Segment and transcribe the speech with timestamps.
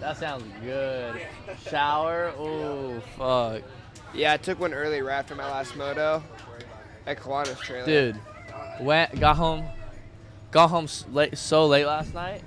[0.00, 1.20] That sounds good.
[1.68, 2.32] Shower.
[2.38, 3.62] Oh fuck,
[4.14, 6.22] Yeah, I took one early right after my last moto
[7.06, 7.86] at Kiwanis trailer.
[7.86, 8.16] dude.
[8.80, 9.66] Went got home,
[10.50, 12.42] got home late, so late last night.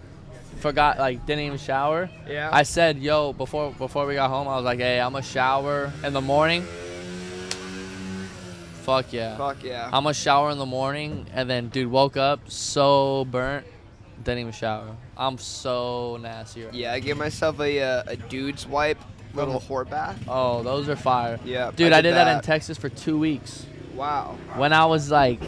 [0.59, 2.09] Forgot like didn't even shower.
[2.27, 2.49] Yeah.
[2.51, 5.91] I said, yo, before before we got home, I was like, hey, I'm gonna shower
[6.03, 6.65] in the morning.
[8.81, 9.37] Fuck yeah.
[9.37, 9.85] Fuck yeah.
[9.85, 13.65] I'm gonna shower in the morning, and then dude woke up so burnt,
[14.23, 14.95] didn't even shower.
[15.17, 16.63] I'm so nasty.
[16.65, 18.97] Right yeah, I give myself a uh, a dude's wipe,
[19.33, 20.17] little whore bath.
[20.27, 21.39] Oh, those are fire.
[21.43, 22.37] Yeah, Dude, I did, that.
[22.37, 22.41] in.
[22.43, 23.65] Texas for two weeks
[23.95, 24.37] Wow.
[24.55, 25.39] when I was like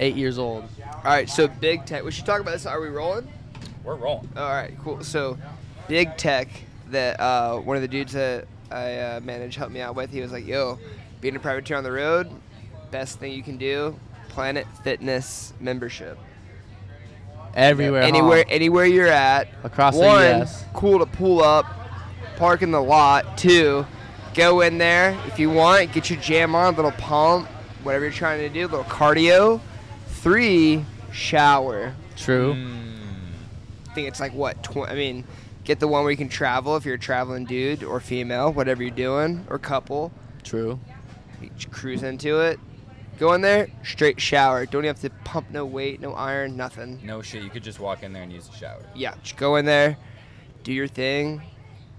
[0.00, 0.64] eight years old.
[0.94, 2.04] All right, so big tech.
[2.04, 2.66] We should talk about this.
[2.66, 3.28] Are we rolling?
[3.82, 4.28] We're rolling.
[4.36, 5.04] All right, cool.
[5.04, 5.36] So,
[5.88, 6.48] big tech
[6.90, 10.10] that uh, one of the dudes that I uh, managed helped me out with.
[10.10, 10.78] He was like, "Yo,
[11.20, 12.30] being a privateer on the road,
[12.90, 13.98] best thing you can do.
[14.30, 16.18] Planet Fitness membership.
[17.54, 18.02] Everywhere.
[18.02, 18.08] huh?
[18.08, 19.48] anywhere, anywhere you're at.
[19.62, 20.64] Across the One, US.
[20.72, 21.66] cool to pull up,
[22.36, 23.38] park in the lot.
[23.38, 23.86] Two,
[24.34, 25.92] go in there if you want.
[25.92, 27.48] Get your jam on, little pump,
[27.82, 29.60] whatever you're trying to do, little cardio.
[30.08, 31.94] Three, shower.
[32.16, 32.54] True.
[32.54, 32.94] Mm.
[33.90, 34.62] I think it's like what?
[34.64, 35.24] Tw- I mean,
[35.64, 38.82] get the one where you can travel if you're a traveling dude or female, whatever
[38.82, 40.10] you're doing, or couple.
[40.42, 40.78] True.
[41.40, 42.58] You cruise into it.
[43.18, 44.66] Go in there, straight shower.
[44.66, 47.00] Don't even have to pump no weight, no iron, nothing.
[47.04, 47.42] No shit.
[47.42, 48.82] You could just walk in there and use the shower.
[48.94, 49.96] Yeah, just go in there,
[50.64, 51.42] do your thing.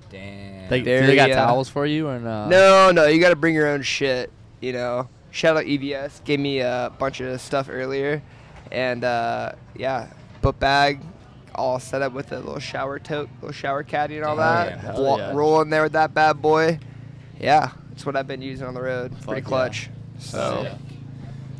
[0.09, 0.69] Damn.
[0.69, 2.47] They, do they got ya- towels for you or no?
[2.47, 4.31] no, no, you got to bring your own shit.
[4.61, 5.09] You know.
[5.31, 8.23] Shout out EVS, gave me a bunch of stuff earlier,
[8.71, 10.07] and uh, yeah,
[10.41, 11.01] book bag,
[11.53, 14.69] all set up with a little shower tote, little shower caddy, and all Hell that.
[14.69, 14.77] yeah.
[14.93, 15.33] Hell Wa- yeah.
[15.33, 16.79] Roll in there with that bad boy.
[17.37, 19.13] Yeah, that's what I've been using on the road.
[19.23, 19.87] Pretty clutch.
[19.87, 20.19] yeah.
[20.21, 20.77] So Yeah.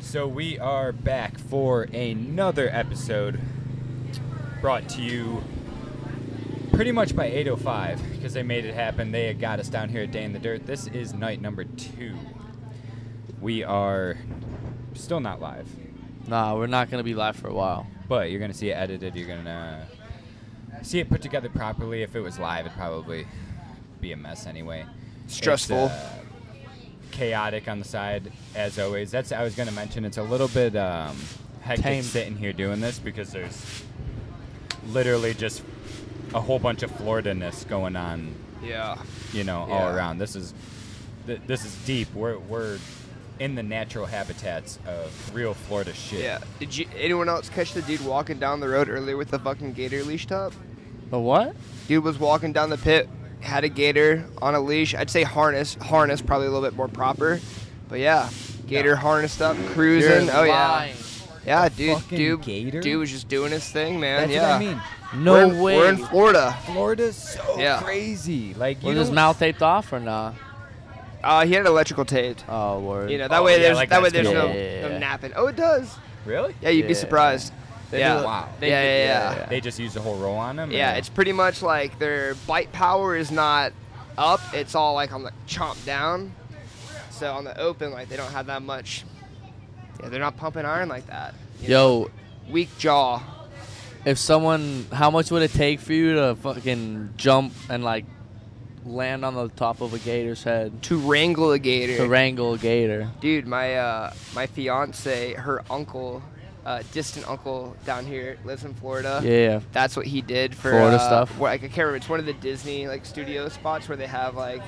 [0.06, 3.40] So we are back for another episode
[4.60, 5.42] brought to you
[6.72, 9.10] pretty much by 805 because they made it happen.
[9.10, 10.64] They got us down here at Day in the Dirt.
[10.64, 12.14] This is night number two.
[13.40, 14.16] We are
[14.94, 15.68] still not live,
[16.28, 17.88] Nah, we're not gonna be live for a while.
[18.08, 19.16] but you're gonna see it edited.
[19.16, 19.88] You're gonna
[20.82, 22.02] see it put together properly.
[22.02, 23.26] If it was live, it'd probably
[24.00, 24.86] be a mess anyway.
[25.24, 25.86] It's, Stressful.
[25.86, 26.10] uh,
[27.20, 29.10] chaotic on the side as always.
[29.10, 30.04] That's I was gonna mention.
[30.04, 31.16] It's a little bit um,
[31.62, 32.02] hectic Tame.
[32.02, 33.82] sitting here doing this because there's
[34.88, 35.62] literally just
[36.34, 38.34] a whole bunch of Florida-ness going on.
[38.62, 38.96] yeah,
[39.32, 39.94] You know, all Yeah.
[39.94, 40.18] around.
[40.18, 40.52] This is
[41.26, 42.12] th- this is deep.
[42.14, 42.78] We're we're
[43.38, 46.20] in the natural habitats of real Florida shit.
[46.22, 46.38] yeah.
[46.58, 49.72] Did you anyone else catch the dude walking down the road earlier with the fucking
[49.74, 50.52] gator leashed up?
[51.10, 51.54] The what?
[51.88, 53.08] Dude was walking down the pit,
[53.46, 54.94] had a gator on a leash.
[54.94, 57.40] I'd say harness, harness probably a little bit more proper,
[57.88, 58.28] but yeah,
[58.66, 58.94] gator Yeah.
[58.96, 60.26] harnessed up, cruising.
[60.26, 60.94] You're oh yeah, lying.
[61.46, 62.80] yeah, dude, dude, gator?
[62.80, 64.22] dude was just doing his thing, man.
[64.22, 64.82] That's yeah, what I mean.
[65.22, 65.76] No we're in, way.
[65.78, 66.56] We're in Florida.
[66.66, 67.80] Florida's so Yeah.
[67.80, 68.54] crazy.
[68.54, 70.34] Like you Was his mouth taped off or not?
[71.24, 72.38] Uh, he had an electrical tape.
[72.48, 73.10] Oh, word.
[73.10, 74.92] You know that Oh, way yeah, there's like that way that's there's no, good.
[74.92, 75.32] no napping.
[75.34, 75.96] Oh, it does.
[76.24, 76.54] Really?
[76.60, 77.52] Yeah, you'd be surprised.
[77.90, 78.18] They yeah.
[78.20, 78.48] do- wow.
[78.60, 80.70] They yeah, do- yeah, yeah, They just use the whole roll on them.
[80.70, 83.72] Yeah, or- it's pretty much like their bite power is not
[84.18, 84.40] up.
[84.52, 86.32] It's all like on the chomp down.
[87.10, 89.04] So on the open, like they don't have that much.
[90.02, 91.34] Yeah, they're not pumping iron like that.
[91.62, 92.00] you know?
[92.00, 92.10] Yo,
[92.50, 93.22] weak jaw.
[94.04, 98.04] if someone, how much would it take for you to fucking jump and like
[98.84, 101.96] land on the top of a gator's head To wrangle a gator.
[101.96, 103.08] to wrangle a gator?
[103.20, 106.22] Dude, my uh, my fiance, her uncle,
[106.66, 109.20] uh, distant uncle down here, lives in Florida.
[109.24, 109.60] Yeah.
[109.72, 111.38] That's what he did for Florida uh, stuff?
[111.38, 111.96] Where, like, I can't remember.
[111.98, 114.62] It's one of the Disney like studio spots where they have like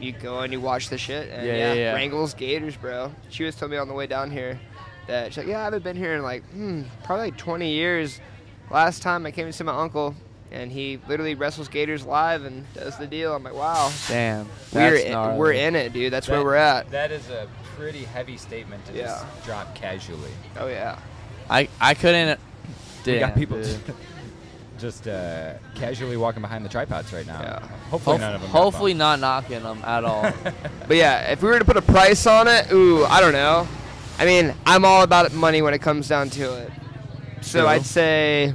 [0.00, 1.94] you go and you watch the shit and Yeah, yeah, yeah, yeah.
[1.94, 3.12] wrangles gators, bro.
[3.30, 4.58] She was telling me on the way down here
[5.06, 8.20] that she's like, yeah, I haven't been here in like hmm, probably like 20 years.
[8.68, 10.16] Last time I came to see my uncle,
[10.50, 13.32] and he literally wrestles gators live and does the deal.
[13.34, 14.48] I'm like, wow, Damn.
[14.72, 16.12] we're in, we're in it, dude.
[16.12, 16.90] That's where we're at.
[16.90, 17.46] That is a
[17.76, 19.02] pretty heavy statement to Yeah.
[19.04, 20.30] just drop casually.
[20.58, 20.98] Oh yeah.
[21.50, 22.38] I I couldn't.
[23.06, 23.80] we got people dude.
[24.78, 27.40] just, just uh, casually walking behind the tripods right now.
[27.40, 27.66] Yeah.
[27.90, 28.50] Hopefully Hof- none of them.
[28.50, 30.32] hopefully not knocking them at all.
[30.88, 33.66] But yeah, if we were to put a price on it, ooh, I don't know.
[34.18, 36.70] I mean, I'm all about money when it comes down to it.
[37.40, 37.68] So True.
[37.68, 38.54] I'd say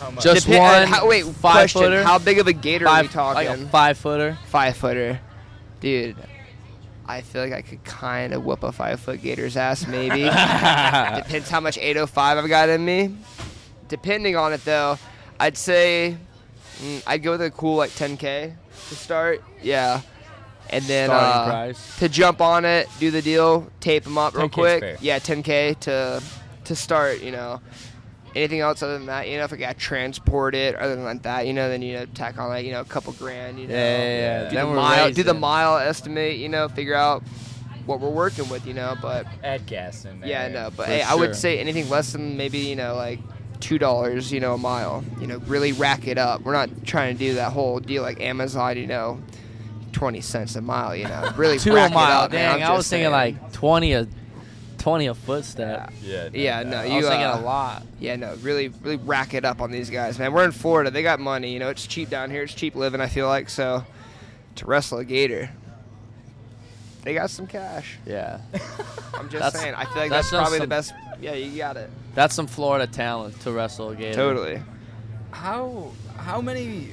[0.00, 0.24] How much?
[0.24, 1.82] Just Depen- one how, wait, five question.
[1.82, 2.02] footer?
[2.04, 3.46] How big of a gator are we talking?
[3.48, 4.38] like a five footer.
[4.46, 5.20] five footer,
[5.80, 6.16] dude.
[7.08, 10.22] I feel like I could kind of whoop a five foot gator's ass, maybe.
[10.24, 13.16] Depends how much 805 I've got in me.
[13.88, 14.98] Depending on it, though,
[15.40, 16.16] I'd say
[16.80, 18.52] mm, I'd go with a cool like 10k
[18.90, 19.42] to start.
[19.62, 20.02] Yeah,
[20.70, 24.52] and then uh, to jump on it, do the deal, tape them up real 10K
[24.52, 24.80] 's quick.
[24.80, 24.96] fair.
[25.00, 26.22] Yeah, 10k to
[26.64, 27.20] to start.
[27.22, 27.60] You know,
[28.38, 31.04] anything else other than that, you know, if I got to transport it, other than
[31.04, 33.58] like that, you know, then you know, tack on like you know a couple grand,
[33.58, 34.48] you know, Yeah, yeah, yeah.
[34.48, 37.22] do Then the we're mile, do the mile estimate, you know, figure out
[37.86, 40.28] what we're working with, you know, but Add gas in there.
[40.28, 43.18] yeah, no, but For hey, I would say anything less than maybe you know like
[43.60, 45.02] two dollars, you know, a mile.
[45.20, 46.42] You know, really rack it up.
[46.42, 49.20] We're not trying to do that whole deal like Amazon, you know,
[49.92, 50.94] twenty cents a mile.
[50.94, 52.20] You know, really Two a rack it mile.
[52.24, 52.58] up, man.
[52.58, 53.36] Dang, I'm was thinking saying.
[53.42, 54.06] like 20 a
[54.78, 55.92] 20 a footstep.
[56.02, 56.28] Yeah.
[56.32, 57.82] Yeah, no, I you was thinking uh, a lot.
[58.00, 60.32] Yeah, no, really, really rack it up on these guys, man.
[60.32, 60.90] We're in Florida.
[60.90, 61.52] They got money.
[61.52, 62.42] You know, it's cheap down here.
[62.44, 63.00] It's cheap living.
[63.00, 63.84] I feel like so.
[64.56, 65.50] To wrestle a gator,
[67.02, 67.98] they got some cash.
[68.04, 68.40] Yeah.
[69.14, 69.74] I'm just That's- saying.
[69.74, 70.94] I feel like that's that's, probably some- the best.
[71.20, 71.90] Yeah, you got it.
[72.14, 74.14] That's some Florida talent to wrestle a gator.
[74.14, 74.62] Totally.
[75.30, 76.88] How how many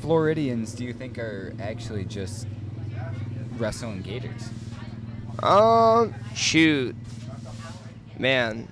[0.00, 2.46] Floridians do you think are actually just
[3.56, 4.48] wrestling gators?
[5.42, 6.94] Um, shoot,
[8.18, 8.68] man,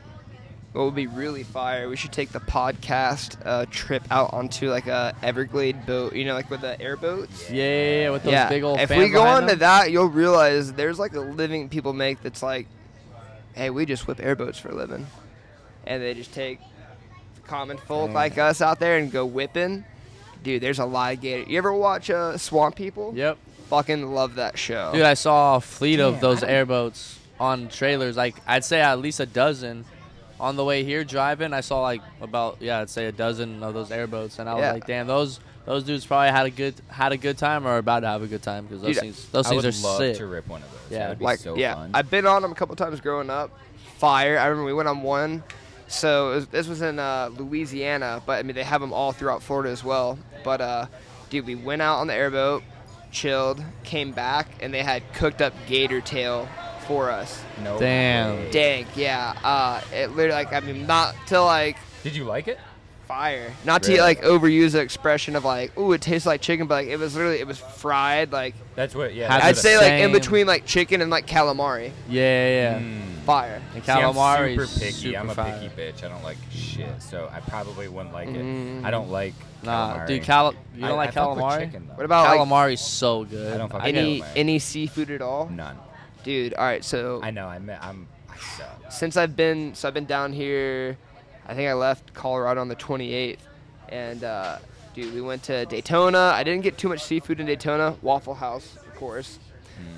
[0.72, 1.88] what would be really fire?
[1.88, 6.14] We should take the podcast uh, trip out onto like a Everglade boat.
[6.14, 7.50] You know, like with the airboats.
[7.50, 8.48] Yeah, yeah, yeah, with those yeah.
[8.48, 9.58] big old if we go onto them.
[9.60, 12.66] that, you'll realize there's like a living people make that's like,
[13.54, 15.06] hey, we just whip airboats for a living,
[15.86, 16.58] and they just take
[17.46, 19.84] common folk like us out there and go whipping.
[20.42, 21.48] Dude, there's a lot of gator.
[21.48, 23.12] You ever watch uh, Swamp People?
[23.14, 23.38] Yep.
[23.72, 24.90] Fucking love that show.
[24.92, 28.18] Dude, I saw a fleet Damn, of those airboats on trailers.
[28.18, 29.86] Like I'd say at least a dozen.
[30.38, 33.72] On the way here driving, I saw like about yeah, I'd say a dozen of
[33.72, 34.72] those airboats, and I was Yeah.
[34.72, 37.78] like, damn, those those dudes probably had a good had a good time or are
[37.78, 39.88] about to have a good time because those Dude, things those I things would are
[39.88, 40.16] love sick.
[40.18, 40.80] to rip one of those.
[40.98, 41.14] Yeah.
[41.14, 41.92] Be like so yeah, fun.
[41.94, 43.56] I've been on them a couple times growing up.
[43.96, 44.38] Fire!
[44.38, 45.42] I remember we went on one.
[45.88, 49.12] So it was, this was in uh, Louisiana, but I mean they have them all
[49.12, 50.18] throughout Florida as well.
[50.44, 50.86] But uh,
[51.30, 52.64] dude, we went out on the airboat,
[53.12, 56.48] chilled, came back, and they had cooked up gator tail
[56.86, 57.44] for us.
[57.62, 58.36] no Damn.
[58.36, 58.50] way.
[58.50, 59.34] Dang, yeah.
[59.44, 62.58] Uh, it literally like I mean not to like Did you like it?
[63.12, 63.96] Fire, not Really?
[63.96, 66.96] to like overuse the expression of like ooh it tastes like chicken, but like it
[66.98, 69.14] was literally it was fried like That's what.
[69.14, 69.30] Yeah.
[69.32, 71.92] Has that's I'd it say like in same- between like chicken and like calamari.
[72.08, 72.78] Yeah, yeah.
[72.80, 73.00] Mm.
[73.24, 73.62] Fire.
[73.74, 74.92] And See, I'm calamari super is picky.
[74.92, 75.58] super I'm a fire.
[75.60, 76.02] picky bitch.
[76.04, 78.80] I don't like shit, so I probably wouldn't like Mm.
[78.80, 78.84] it.
[78.86, 79.34] I don't like.
[79.62, 80.06] Nah, calamari.
[80.08, 81.60] dude, cal- you don't I like fuck with calamari?
[81.66, 81.94] chicken, though.
[81.94, 83.54] What about like Calamari's so good.
[83.54, 84.26] I don't fuck I with any calamari.
[84.36, 85.48] any seafood at all?
[85.48, 85.76] None.
[86.24, 86.84] Dude, all right.
[86.84, 87.46] So I know.
[87.46, 88.08] I mean, I'm.
[88.28, 88.90] I suck.
[88.90, 90.96] since I've been so I've been down here,
[91.46, 93.38] I think I left Colorado on the 28th,
[93.88, 94.58] and uh,
[94.94, 96.32] dude, we went to Daytona.
[96.34, 97.96] I didn't get too much seafood in Daytona.
[98.02, 99.38] Waffle House, of course.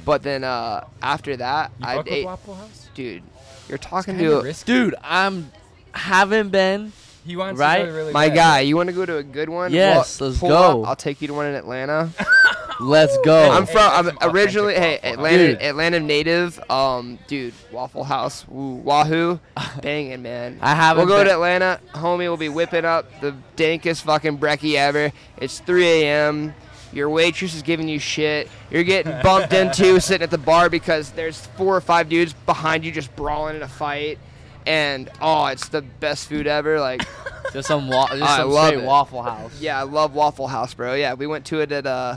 [0.07, 2.25] But then uh, after that, You I fuck with ate.
[2.25, 2.89] Waffle House?
[2.95, 3.23] Dude,
[3.69, 4.73] you're talking to risky.
[4.73, 5.51] Dude, I'm
[5.93, 6.93] haven't been.
[7.27, 7.79] He wants Right?
[7.81, 8.35] to go really my bad.
[8.35, 8.61] guy.
[8.61, 9.73] You want to go to a good one?
[9.73, 10.83] Yes, Well, let's go.
[10.83, 10.89] up.
[10.89, 12.11] I'll take you to one in Atlanta.
[12.81, 13.51] Let's go.
[13.51, 14.09] I'm from.
[14.09, 14.75] I'm originally.
[14.75, 15.47] Hey, Atlanta.
[15.53, 15.63] Dude.
[15.63, 16.59] Atlanta native.
[16.71, 18.47] Um, dude, Waffle House.
[18.49, 19.39] Woo, Wahoo,
[19.83, 20.59] banging man.
[20.61, 22.19] I haven't We'll go been- to Atlanta, homie.
[22.19, 25.13] We'll be whipping up the dankest fucking brekkie ever.
[25.37, 26.55] It's 3 a.m.
[26.93, 28.49] Your waitress is giving you shit.
[28.71, 32.85] You're getting bumped into sitting at the bar because there's four or five dudes behind
[32.85, 34.19] you just brawling in a fight.
[34.67, 36.81] And oh, it's the best food ever.
[36.81, 37.03] Like,
[37.53, 38.87] just some, wa- just I some love straight it.
[38.87, 39.61] Waffle House.
[39.61, 40.95] yeah, I love Waffle House, bro.
[40.95, 42.17] Yeah, we went to it at uh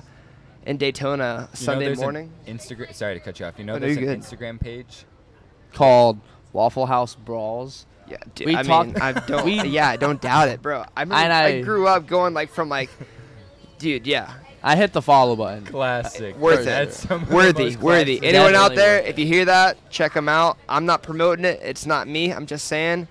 [0.68, 2.32] in Daytona You know Sunday there's morning.
[2.48, 2.94] Instagram.
[2.94, 3.56] Sorry to cut you off.
[3.58, 4.20] You know Oh, there's an good.
[4.20, 5.06] Instagram page.
[5.74, 6.20] Called
[6.54, 7.86] Waffle House Brawls.
[8.08, 9.46] Yeah, dude, We I talked- mean, I don't.
[9.46, 10.84] we- yeah, I don't doubt it, bro.
[10.96, 12.90] I, mean, I, I- grew up going like from like,
[13.80, 15.66] dude, yeah, I hit the follow button.
[15.66, 16.36] Classic.
[16.38, 18.24] worth That's it, some of the worthy, worthy.
[18.24, 20.58] Anyone out there, if you hear that, check them out.
[20.70, 21.60] I'm not promoting it.
[21.64, 22.32] It's not me.
[22.34, 23.08] I'm just saying,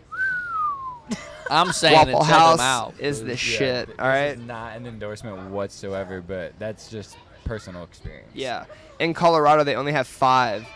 [1.50, 2.94] I'm saying Waffle House out.
[2.98, 3.88] is the Yeah, shit.
[4.00, 4.36] All right.
[4.38, 7.16] Not an endorsement whatsoever, but that's just
[7.46, 8.28] personal experience.
[8.34, 8.64] Yeah.
[8.98, 10.66] In Colorado, they only have five,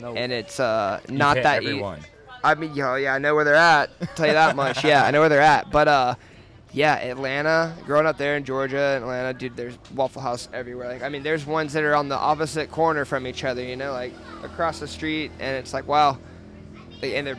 [0.00, 0.14] No.
[0.14, 1.62] and it's uh You not hit that.
[1.62, 2.00] e- everyone.
[2.42, 3.90] I mean, yo, yeah, I know where they're at.
[4.16, 4.82] tell you that much.
[4.90, 5.70] Yeah, I know where they're at.
[5.70, 6.14] But uh,
[6.72, 7.74] yeah, Atlanta.
[7.84, 10.88] Growing up there in Georgia Atlanta, dude, there's Waffle House everywhere.
[10.88, 13.62] Like, I mean, there's ones that are on the opposite corner from each other.
[13.62, 16.16] You know, like across the street, and it's like, wow,
[17.02, 17.36] and they're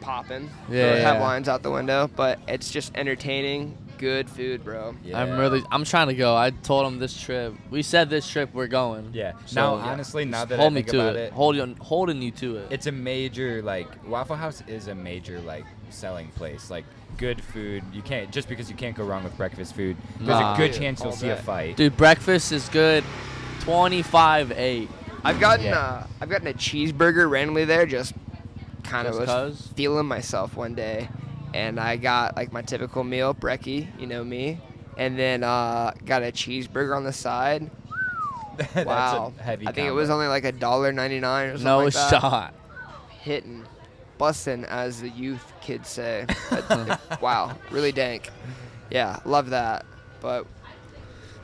[0.00, 0.48] popping.
[0.70, 4.94] Yeah, They have lines out the window, but it's just entertaining, good food, bro.
[5.04, 5.20] Yeah.
[5.20, 5.62] I'm really.
[5.70, 6.34] I'm trying to go.
[6.36, 7.54] I told him this trip.
[7.70, 9.10] We said this trip we're going.
[9.12, 9.32] Yeah.
[9.46, 9.92] So, now, yeah.
[9.92, 11.18] honestly, now that hold I me to about it.
[11.18, 12.68] it, Hold you, holding you to it.
[12.70, 16.70] it's a major like Waffle House is a major like selling place.
[16.70, 16.84] Like
[17.16, 19.96] good food, you can't just because you can't go wrong with breakfast food.
[20.18, 20.54] There's Nah.
[20.54, 21.76] a good Dude, chance you'll all see a fight.
[21.76, 23.04] Dude, breakfast is good.
[23.60, 24.88] Twenty-five eight.
[25.24, 25.78] I've gotten Yeah.
[25.78, 28.14] uh, I've gotten a cheeseburger randomly there, just
[28.84, 29.28] kind of Just was
[29.58, 29.72] 'cause?
[29.74, 31.08] feeling myself one day,
[31.54, 34.58] and I got like my typical meal, brekkie, you know me,
[34.96, 37.70] and then uh, got a cheeseburger on the side.
[38.74, 39.32] Wow.
[39.46, 42.10] I think it was only like a dollar ninety nine or something No like that.
[42.20, 42.54] shot.
[43.20, 43.64] Hitting.
[44.18, 46.26] bussin', as the youth kids say.
[47.20, 48.30] Wow, really dank.
[48.90, 49.86] Yeah, love that.
[50.20, 50.46] But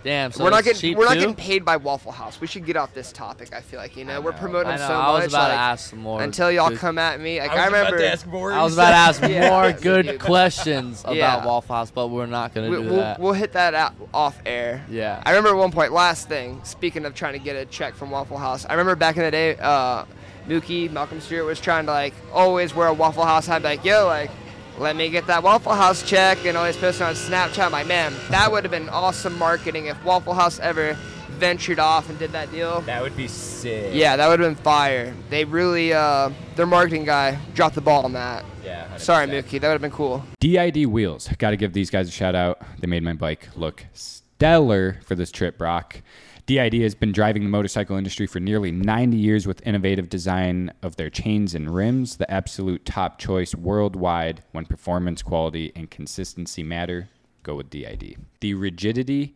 [0.05, 0.31] Damn.
[0.33, 1.21] So we're not getting cheap we're not too?
[1.21, 2.41] getting paid by Waffle House.
[2.41, 3.53] We should get off this topic.
[3.55, 4.39] I feel like you know I we're know.
[4.39, 4.95] promoting I them know.
[4.95, 5.29] so I was much.
[5.31, 6.23] about to ask some more.
[6.23, 7.99] until y'all good- come at me, like I, I, was about remember.
[7.99, 8.53] to ask more.
[8.53, 9.49] I was about to ask Yeah.
[9.51, 11.45] more good questions about Yeah.
[11.47, 13.19] Waffle House, but we're not gonna we, do we'll, that.
[13.19, 14.85] we'll hit that out off air.
[14.89, 15.23] yeah.
[15.25, 18.11] I remember at one point, last thing, speaking of trying to get a check from
[18.11, 20.05] Waffle House, I remember back in the day, uh,
[20.47, 23.85] Mookie, Malcolm Stewart was trying to like always wear a Waffle House hat, be like,
[23.87, 24.31] yo, like,
[24.79, 27.67] let me get that Waffle House check, and always posting on Snapchat.
[27.67, 30.97] I'm like, man, that would have been awesome marketing if Waffle House ever
[31.39, 32.81] ventured off and did that deal.
[32.83, 33.91] That would be sick.
[33.93, 35.15] Yeah, that would have been fire.
[35.31, 38.45] They really, uh, their marketing guy dropped the ball on that.
[38.65, 38.89] Yeah.
[38.95, 39.01] 100%.
[39.01, 40.25] Sorry, Mookie, that would have been cool.
[40.41, 41.29] DID Wheels.
[41.39, 42.63] Got to give these guys a shout out.
[42.79, 46.03] They made my bike look stellar for this trip, Brock.
[46.47, 50.97] DID has been driving the motorcycle industry for nearly 90 years with innovative design of
[50.97, 57.09] their chains and rims, the absolute top choice worldwide when performance, quality, and consistency matter.
[57.43, 58.17] Go with DID.
[58.41, 59.35] The rigidity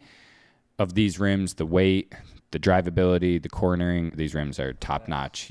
[0.78, 2.14] of these rims, the weight,
[2.50, 5.50] the drivability, the cornering, these rims are top notch.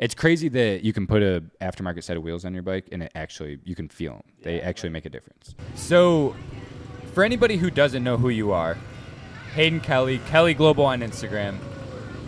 [0.00, 3.04] It's crazy that you can put a aftermarket set of wheels on your bike and
[3.04, 4.22] it actually you can feel them.
[4.42, 5.54] They actually make a difference.
[5.76, 6.34] So,
[7.14, 8.76] for anybody who doesn't know who you are,
[9.54, 11.58] Hayden Kelly, Kelly Global on Instagram,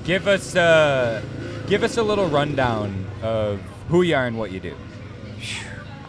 [0.04, 1.22] give us a
[1.68, 4.74] give us a little rundown of who you are and what you do.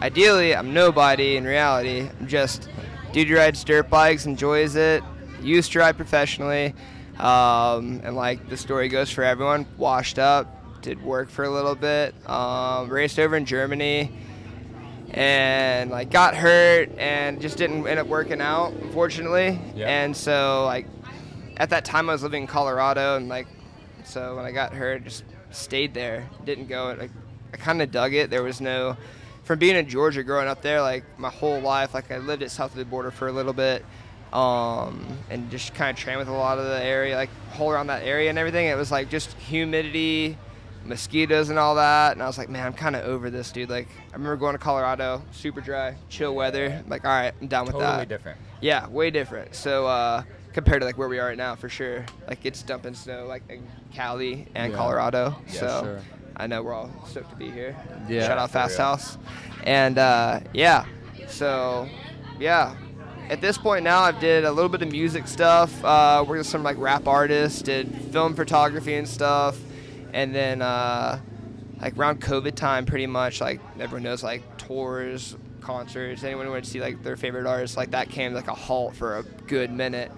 [0.02, 1.36] Ideally, I'm nobody.
[1.36, 2.68] In reality, I'm just
[3.12, 5.02] dude who rides dirt bikes, enjoys it,
[5.40, 6.74] used to ride professionally,
[7.18, 11.76] um, and like the story goes for everyone, washed up, did work for a little
[11.76, 14.10] bit, um, raced over in Germany,
[15.10, 19.60] and like got hurt and just didn't end up working out, unfortunately.
[19.76, 19.86] Yeah.
[19.88, 20.86] And so like
[21.56, 23.46] at that time I was living in Colorado, and like
[24.04, 26.94] so when I got hurt, just stayed there, didn't go.
[26.98, 27.10] Like
[27.52, 28.30] I kind of dug it.
[28.30, 28.96] There was no
[29.44, 32.50] from being in Georgia, growing up there, like my whole life, like I lived at
[32.50, 33.84] south of the border for a little bit,
[34.32, 37.88] um, and just kind of trained with a lot of the area, like whole around
[37.88, 38.66] that area and everything.
[38.66, 40.38] It was like just humidity,
[40.84, 42.12] mosquitoes, and all that.
[42.12, 43.68] And I was like, man, I'm kind of over this, dude.
[43.68, 46.82] Like I remember going to Colorado, super dry, chill weather.
[46.88, 48.08] like, all right, I'm down with Totally that.
[48.08, 48.38] different.
[48.62, 49.54] Yeah, way different.
[49.54, 50.22] So uh,
[50.54, 52.06] compared to like where we are right now, for sure.
[52.28, 54.78] Like it's dumping snow, like in Cali and Yeah.
[54.78, 55.36] Colorado.
[55.48, 56.00] Yeah, so sure.
[56.36, 57.76] I know we're all stoked to be here.
[58.08, 58.86] Yeah, Shout out Fast real.
[58.88, 59.18] House.
[59.64, 60.86] And uh, yeah,
[61.28, 61.88] so
[62.40, 62.74] yeah.
[63.30, 65.82] At this point now, I've did a little bit of music stuff.
[65.84, 69.58] Uh, worked with some like rap artists, did film photography and stuff,
[70.12, 71.18] and then uh,
[71.80, 76.22] like around COVID time, pretty much like everyone knows like tours, concerts.
[76.22, 78.94] Anyone who wanted to see like their favorite artists, like that came like a halt
[78.94, 80.12] for a good minute,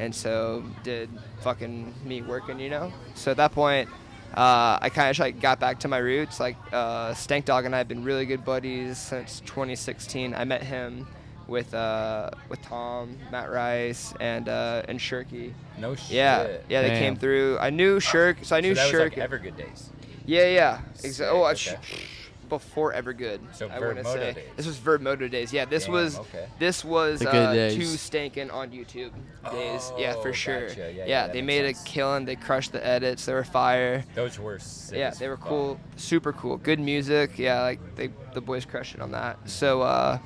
[0.00, 1.10] and so did
[1.42, 2.92] fucking me working, you know.
[3.14, 3.88] So at that point,
[4.34, 6.40] uh, I kind of like got back to my roots.
[6.40, 10.34] Like uh, Stank Dog and I have been really good buddies since 2016.
[10.34, 11.06] I met him
[11.46, 15.52] with uh, with Tom, Matt Rice, and uh, and Shirky.
[15.78, 16.12] No shit.
[16.12, 17.58] Yeah, yeah, they came through.
[17.58, 19.16] I knew Shirk, so I knew so that Shirk.
[19.16, 19.90] was like Evergood days.
[20.24, 20.80] yeah, yeah.
[20.98, 21.76] Exa- Sick, oh, I okay.
[21.82, 22.04] sh-
[22.50, 23.40] before Evergood.
[23.54, 24.44] So I Verb wanna Moto say days.
[24.56, 25.50] this was Verb Moto days.
[25.54, 26.46] Yeah, this Damn, was okay.
[26.58, 27.76] this was The good uh, days.
[27.76, 29.12] too stinking on YouTube
[29.50, 29.90] days.
[29.96, 30.68] yeah, Oh, for sure.
[30.68, 30.80] gotcha.
[30.80, 31.80] Yeah, Yeah, yeah, they made sense.
[31.82, 32.26] a killing.
[32.26, 33.24] They crushed the edits.
[33.24, 34.04] They were fire.
[34.14, 35.46] Those were sick yeah, they were fuck.
[35.48, 37.38] cool, super cool, good music.
[37.38, 39.38] Yeah, like they the boys crushed it on that.
[39.48, 40.18] So uh,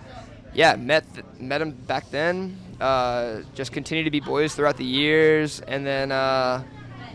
[0.53, 2.59] yeah, met th- met him back then.
[2.81, 6.63] Uh, just continued to be boys throughout the years, and then uh,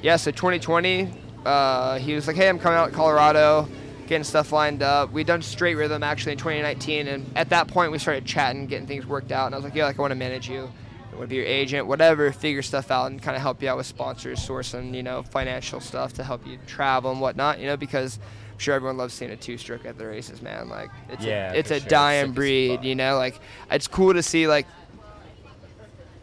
[0.01, 1.12] yeah, so 2020,
[1.46, 3.68] uh, he was like, hey, I'm coming out to Colorado,
[4.10, 5.12] getting stuff lined up.
[5.12, 8.88] We'd done straight rhythm actually in 2019, and at that point we started chatting, getting
[8.88, 10.70] things worked out, and I was like, yeah, like I want to manage you.
[11.12, 13.70] I want to be your agent, whatever, figure stuff out and kind of help you
[13.70, 17.68] out with sponsors, sourcing, you know, financial stuff to help you travel and whatnot, you
[17.68, 18.18] know, because
[18.51, 20.70] I'm sure everyone loves seeing a two-stroke at the races, man.
[20.70, 21.89] Like, it's Yeah, a, it's a sure.
[21.89, 23.18] dying Sick breed, you know.
[23.18, 23.39] Like,
[23.70, 24.66] it's cool to see like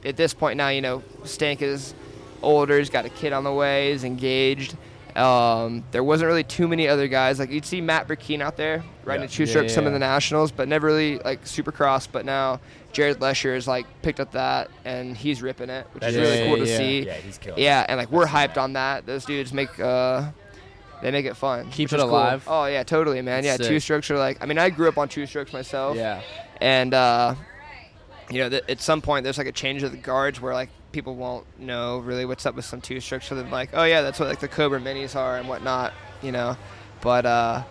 [0.05, 1.95] at this point now, you know, Stank is
[2.43, 4.77] older, he's got a kid on the way, he's engaged.
[5.17, 7.39] Um, there wasn't really too many other guys.
[7.39, 9.29] Like you'd see Matt Burkeen out there riding Yeah.
[9.29, 12.07] a two stroke Yeah, some of the nationals, but never really like supercross.
[12.11, 12.61] But now
[12.93, 16.47] Jared Lesher has like picked up that and he's ripping it, which That is really
[16.47, 17.07] cool to Yeah, see.
[17.07, 17.63] Yeah, he's killing.
[17.63, 19.07] Yeah, and like we're hyped on that.
[19.07, 20.31] Those dudes make uh
[21.03, 21.71] they make it fun.
[21.71, 22.11] Keep it is cool.
[22.11, 22.45] alive.
[22.47, 23.43] Oh yeah, totally, man.
[23.43, 23.67] That's yeah, sick.
[23.69, 26.21] two strokes are like I mean I grew up on two strokes myself Yeah.
[26.61, 27.35] and uh,
[28.31, 30.69] you know, th- at some point there's like a change of the guards where like
[30.97, 34.01] people won't know really what's up with some two strokes, so they're like, oh yeah,
[34.01, 36.57] that's what like the Cobra Minis are and whatnot, you know.
[37.03, 37.65] But uh,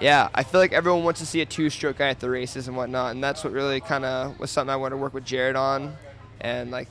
[0.00, 2.76] yeah, I feel like everyone wants to see a two-stroke guy at the races and
[2.76, 5.54] whatnot, and that's what really kind of was something I wanted to work with Jared
[5.54, 5.96] on,
[6.40, 6.88] and like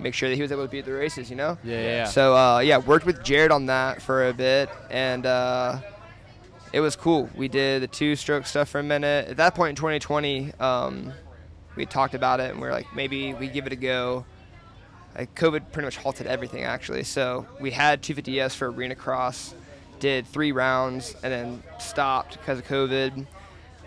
[0.00, 1.56] make sure that he was able to be at the races, you know.
[1.62, 2.04] Yeah, yeah.
[2.06, 5.78] So uh, yeah, worked with Jared on that for a bit, and uh,
[6.72, 7.30] it was cool.
[7.36, 9.28] We did the two stroke stuff for a minute.
[9.28, 11.12] At that point in 2020, um,
[11.76, 14.26] we talked about it and we are like, maybe we give it a go.
[15.16, 17.04] Like COVID pretty much halted everything actually.
[17.04, 19.54] So we had 250s for arena cross,
[20.00, 23.26] did three rounds, and then stopped because of COVID.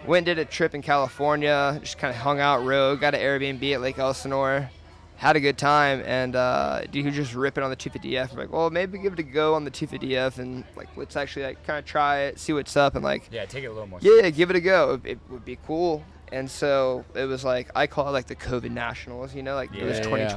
[0.05, 3.21] Went and did a trip in California, just kind of hung out, rode, got an
[3.21, 4.69] Airbnb at Lake Elsinore,
[5.17, 8.31] had a good time, and uh, dude, he just ripping on the 250F.
[8.31, 11.45] I'm like, well, maybe give it a go on the 250F, and like, let's actually
[11.45, 13.87] like kind of try it, see what's up, and like, Yeah, take it a little
[13.87, 13.99] more.
[14.01, 14.99] yeah, give it a go.
[15.03, 16.03] It, it would be cool.
[16.31, 19.75] And so it was like I call it like the COVID Nationals, you know, like
[19.75, 20.33] it was Yeah, yeah.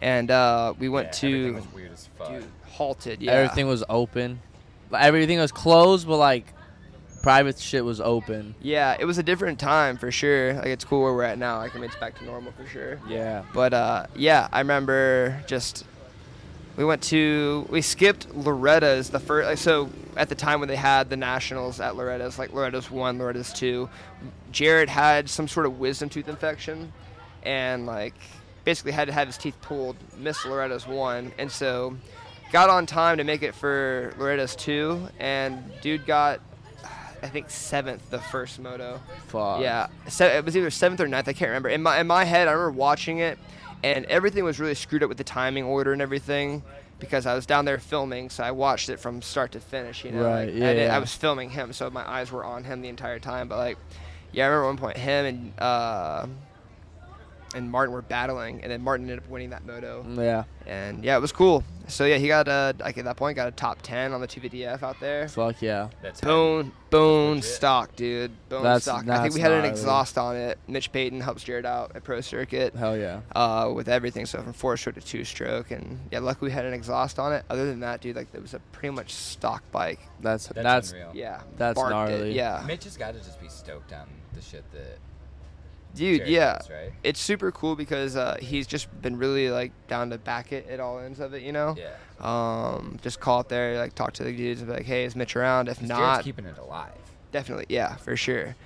[0.00, 2.28] 2020, and uh, we went Yeah, everything to was weird as fuck.
[2.28, 3.22] dude, halted.
[3.22, 4.40] Yeah, Everything was open.
[4.90, 6.52] Like, Everything was closed, but like
[7.22, 8.54] private shit was open.
[8.62, 10.54] Yeah, it was a different time for sure.
[10.54, 11.58] Like it's cool where we're at now.
[11.58, 12.98] Like I mean, it's back to normal for sure.
[13.08, 13.44] Yeah.
[13.52, 15.84] But uh, yeah, I remember just
[16.76, 19.46] we went to we skipped Loretta's the first.
[19.48, 23.18] Like, so at the time when they had the nationals at Loretta's, like Loretta's one,
[23.18, 23.90] Loretta's two,
[24.50, 26.90] Jared had some sort of wisdom tooth infection,
[27.42, 28.14] and like
[28.64, 29.96] basically had to have his teeth pulled.
[30.18, 31.96] Missed Loretta's one, and so
[32.52, 36.40] got on time to make it for Loretta's two, and dude got.
[37.22, 38.98] I think seventh the first moto.
[39.26, 39.60] Fuck.
[39.60, 41.28] Yeah, se- it was either seventh or ninth.
[41.28, 41.68] I can't remember.
[41.68, 43.38] In my in my head, I remember watching it,
[43.82, 46.62] and everything was really screwed up with the timing order and everything,
[46.98, 50.02] because I was down there filming, so I watched it from start to finish.
[50.02, 50.96] You know, Right, Like, yeah, I, did- yeah.
[50.96, 53.48] I was filming him, so my eyes were on him the entire time.
[53.48, 53.76] But like,
[54.32, 56.26] yeah, I remember one point him and uh,
[57.54, 60.44] and Martin were battling, and then Martin ended up winning that moto, Yeah.
[60.66, 61.64] and yeah, it was cool.
[61.88, 64.28] So yeah, he got uh, like at that point got a top ten on the
[64.28, 65.26] 250F out there.
[65.28, 65.88] Fuck yeah.
[66.02, 66.30] That's heavy.
[66.30, 67.44] Bone, bone legit.
[67.50, 68.30] stock, dude.
[68.48, 69.08] Bone That's- stock.
[69.08, 69.70] I think we had an gnarly.
[69.70, 70.58] exhaust on it.
[70.68, 73.22] Mitch Payton helps Jared out at Pro Circuit Hell yeah.
[73.34, 74.24] uh, with everything.
[74.26, 77.32] So from four stroke to two stroke, and yeah, luckily we had an exhaust on
[77.32, 77.44] it.
[77.50, 79.98] Other than that, dude, like it was a pretty much stock bike.
[80.20, 81.10] That's That's, that's, unreal.
[81.14, 82.30] Yeah, That's barked gnarly.
[82.30, 82.36] It.
[82.36, 84.98] Yeah, Mitch has got to just be stoked on the shit that
[85.94, 86.18] dude.
[86.18, 86.92] Jared yeah, right?
[87.02, 90.80] it's super cool because uh, he's just been really like down to back it at
[90.80, 91.42] all ends of it.
[91.42, 91.76] You know.
[91.78, 91.94] Yeah.
[92.20, 95.16] Um, just call up there, like talk to the dudes, and be like, "Hey, is
[95.16, 95.68] Mitch around?
[95.68, 96.92] If not, Jared's keeping it alive.
[97.32, 98.56] Definitely, yeah, for sure.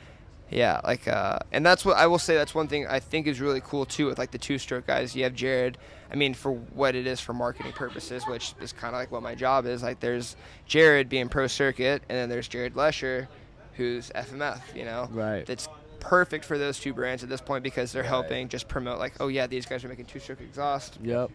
[0.51, 2.35] Yeah, like, uh, and that's what I will say.
[2.35, 5.17] That's one thing I think is really cool too with like the two-stroke guys.
[5.17, 5.79] You have Jared.
[6.13, 9.23] I mean, for what it is for marketing purposes, which is kind of like what
[9.23, 9.83] my job is.
[9.83, 13.29] Like, there's Jared being pro circuit, and then there's Jared Lesher,
[13.75, 14.61] who's FMF.
[14.77, 15.45] You know, Right.
[15.45, 15.69] That's
[16.05, 18.09] perfect for those two brands at this point because they're Right.
[18.09, 20.99] helping just promote like, oh yeah, these guys are making two-stroke exhaust.
[21.03, 21.31] Yep.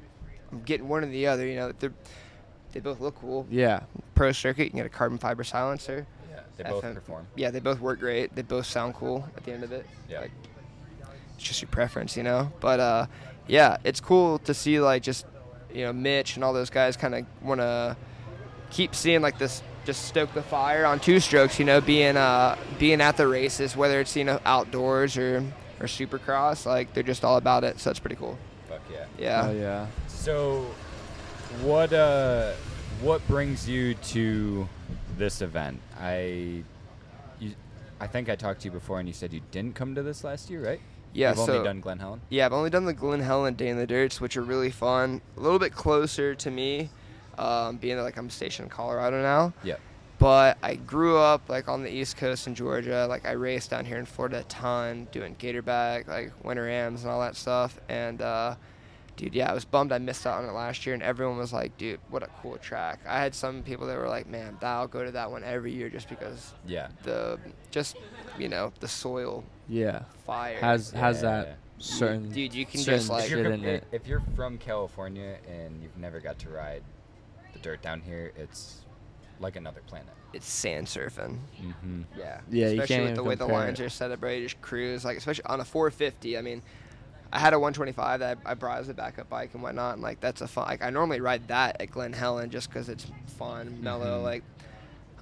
[0.51, 1.45] I'm getting one or the other.
[1.45, 1.89] You know, they
[2.71, 3.47] they both look cool.
[3.49, 3.82] Yeah.
[4.15, 6.05] Pro circuit, you can get a carbon fiber silencer.
[6.29, 6.39] Yeah.
[6.58, 6.93] They both FM.
[6.95, 7.27] perform.
[7.36, 8.36] Yeah, they both work great.
[8.36, 9.86] They both sound cool at the end of it.
[10.10, 10.21] Yeah.
[10.21, 10.32] Like,
[11.36, 12.51] it's just your preference, you know.
[12.60, 13.05] But uh,
[13.47, 15.25] yeah, it's cool to see like just
[15.73, 17.95] you know Mitch and all those guys kind of want to
[18.71, 21.58] keep seeing like this, just stoke the fire on two strokes.
[21.58, 25.43] You know, being uh being at the races, whether it's you know outdoors or
[25.80, 27.80] or supercross, like they're just all about it.
[27.80, 28.38] So it's pretty cool.
[28.67, 29.06] Fuck yeah.
[29.17, 29.43] Yeah.
[29.43, 29.88] Hell yeah.
[30.08, 30.65] So,
[31.63, 32.54] what uh,
[33.02, 34.69] what brings you to
[35.17, 35.80] this event?
[35.99, 36.63] I,
[37.39, 37.56] you,
[37.99, 40.23] I think I talked to you before, and you said you didn't come to this
[40.23, 40.82] last year, right?
[41.13, 42.21] Yeah, You've so only done Glen Helen.
[42.30, 45.21] Yeah, I've only done the Glen Helen Day in the Dirts, which are really fun.
[45.36, 46.89] A little bit closer to me,
[47.39, 49.54] um, being that like I'm stationed in Colorado now.
[49.63, 49.80] Yep.
[50.19, 53.06] But I grew up like on the East Coast in Georgia.
[53.08, 57.12] Like I raced down here in Florida a ton, doing Gatorback, like Winter Ams and
[57.12, 57.80] all that stuff.
[57.88, 58.56] And uh,
[59.15, 60.93] dude, yeah, I was bummed I missed out on it last year.
[60.93, 62.99] And everyone was like, dude, what a cool track.
[63.08, 65.89] I had some people that were like, man, I'll go to that one every year
[65.89, 66.89] just because Yeah.
[67.04, 67.39] the
[67.71, 67.95] just
[68.38, 70.02] you know the soil Yeah.
[70.25, 70.58] fire.
[70.60, 71.43] Has has Yeah.
[71.43, 73.86] that certain Dude, you can just, like- If you're, in it.
[73.93, 76.84] if you're from California and you've never got to ride
[77.62, 78.82] the dirt down here, it's
[79.39, 80.10] like another planet.
[80.34, 81.38] it's sand surfing.
[81.62, 82.02] Mm-hmm.
[82.17, 82.41] Yeah.
[82.50, 83.86] Yeah, you especially can't with the way the lines it.
[83.86, 84.38] are set up, right?
[84.38, 86.38] You just cruise like, especially on a 450.
[86.38, 86.62] I mean,
[87.32, 90.02] I had a 125 that I, I brought as a backup bike and whatnot, and
[90.04, 90.65] like that's a fun.
[90.67, 93.06] Like I normally ride that at Glen Helen just because it's
[93.38, 94.19] fun, mellow.
[94.19, 94.24] Mhm.
[94.24, 94.43] Like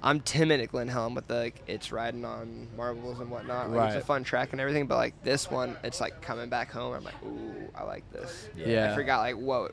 [0.02, 3.70] I'm timid at Glen Helen with the, like it's riding on marbles and whatnot.
[3.70, 6.70] Like, It's a fun track and everything, but like this one, it's like coming back
[6.70, 6.94] home.
[6.94, 8.48] I'm like, ooh, I like this.
[8.56, 8.92] Yeah.
[8.92, 9.72] I forgot like what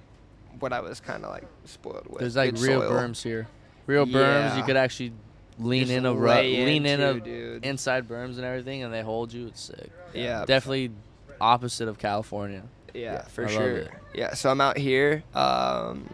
[0.59, 2.19] what I was kind of like spoiled with.
[2.19, 2.91] There's like Good real soil.
[2.91, 3.47] berms here.
[3.87, 4.57] Real berms.
[4.57, 5.13] You could actually
[5.59, 7.65] lean Just in a rut, lean in a dude.
[7.65, 9.47] inside berms and everything, and they hold you.
[9.47, 9.91] It's sick.
[10.13, 10.43] Yeah.
[10.45, 10.91] Definitely
[11.39, 12.63] opposite of California.
[12.93, 13.83] Yeah, Yeah, for I sure.
[14.13, 15.23] Yeah, so I'm out here.
[15.33, 16.09] Um,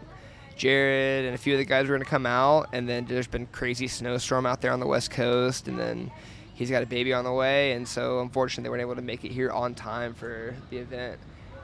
[0.56, 3.46] Jared and a few of the guys were gonna come out, and then there's been
[3.46, 6.10] crazy snowstorm out there on the west coast, and then
[6.54, 9.24] he's got a baby on the way, and so unfortunately they weren't able to make
[9.24, 11.18] it here on time for the event.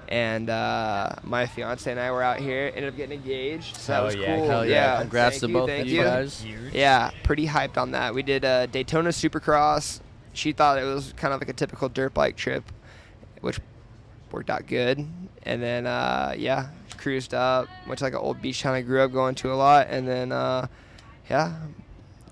[0.08, 3.96] And uh, my fiance and I were out here, ended up getting engaged, so that
[3.96, 4.46] Hell was yeah, cool.
[4.46, 5.00] Hell yeah.
[5.00, 6.40] Congrats thank to you, both of you guys.
[6.40, 6.72] Huge.
[6.72, 8.14] Yeah, pretty hyped on that.
[8.14, 10.00] We did uh, Daytona Supercross.
[10.32, 12.64] She thought it was kind of like a typical dirt bike trip,
[13.42, 13.60] which
[14.32, 15.06] worked out good.
[15.42, 19.02] And then uh, yeah, cruised up, went to like an old beach town I grew
[19.02, 20.68] up going to a lot, and then uh,
[21.28, 21.54] yeah,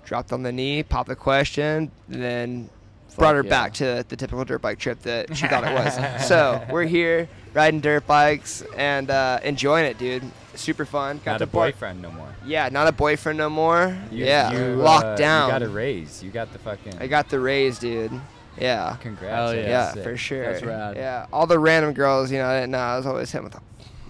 [0.03, 2.69] dropped on the knee, popped the question, and then
[3.17, 3.49] brought her yeah.
[3.49, 6.27] back to the typical dirt bike trip that she thought it was.
[6.27, 7.27] so we're here
[7.57, 10.23] riding dirt bikes and uh, enjoying it, dude.
[10.53, 11.19] Super fun.
[11.25, 12.29] Got Not a bar- boyfriend no more.
[12.45, 13.97] Yeah, not a boyfriend no more.
[14.11, 15.47] You- yeah, you, locked uh, down.
[15.47, 16.23] You got a raise.
[16.23, 16.99] You got the fucking.
[16.99, 18.11] I got the raise, dude.
[18.59, 18.95] Yeah.
[19.01, 19.33] Congrats.
[19.35, 20.03] Hell that's Yeah, sick.
[20.03, 20.53] for sure.
[20.53, 20.95] That's rad.
[20.95, 22.79] Yeah, all the random girls, you know, I didn't know.
[22.79, 23.61] I was always hitting with a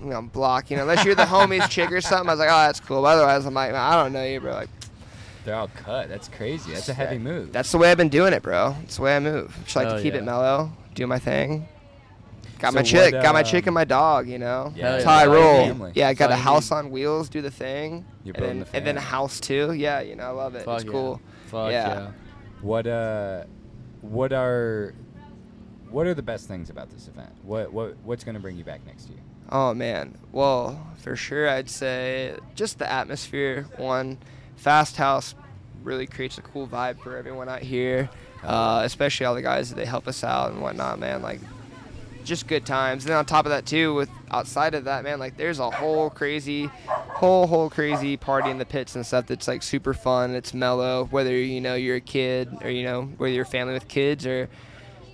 [0.03, 2.29] you know, block, you know, unless you're the homies chick or something.
[2.29, 3.01] I was like, oh, that's cool.
[3.01, 4.53] But otherwise, I'm like, I don't know you, bro.
[4.53, 4.69] Like,
[5.45, 6.09] They're all cut.
[6.09, 6.73] That's crazy.
[6.73, 7.51] That's a heavy move.
[7.51, 8.75] that's the way I've been doing it, bro.
[8.81, 9.57] That's the way I move.
[9.63, 10.19] Just like Hell to keep yeah.
[10.19, 11.67] it mellow, do my thing.
[12.59, 14.73] Got my chick, what, got my chick um, and my dog, you know.
[14.75, 15.09] Yeah, that's yeah.
[15.09, 15.91] how I That's roll.
[15.93, 16.77] Yeah, I got a house need.
[16.77, 18.05] on wheels, do the thing.
[18.23, 19.73] You're and building then, the and then a house too.
[19.73, 20.65] Yeah, you know, I love it.
[20.65, 20.91] Fuck it's yeah.
[20.91, 21.21] cool.
[21.47, 21.87] Fuck Yeah.
[21.87, 22.11] yeah.
[22.61, 23.43] What uh,
[24.01, 24.93] what are,
[25.89, 27.31] what are the best things about this event?
[27.43, 29.19] What what what's gonna bring you back next year?
[29.49, 30.17] Oh man.
[30.31, 33.67] Well, for sure I'd say just the atmosphere.
[33.77, 34.17] One,
[34.55, 35.35] Fast House
[35.83, 38.09] really creates a cool vibe for everyone out here.
[38.43, 41.21] Uh, especially all the guys that they help us out and whatnot, man.
[41.21, 41.39] Like
[42.27, 43.03] just good times.
[43.03, 45.71] And then on top of that too, with outside of that, man, like there's a
[45.71, 50.35] whole crazy, whole whole crazy party in the pits and stuff that's like super fun.
[50.35, 53.73] It's mellow, whether you know you're a kid or you know whether you're a family
[53.73, 54.49] with kids or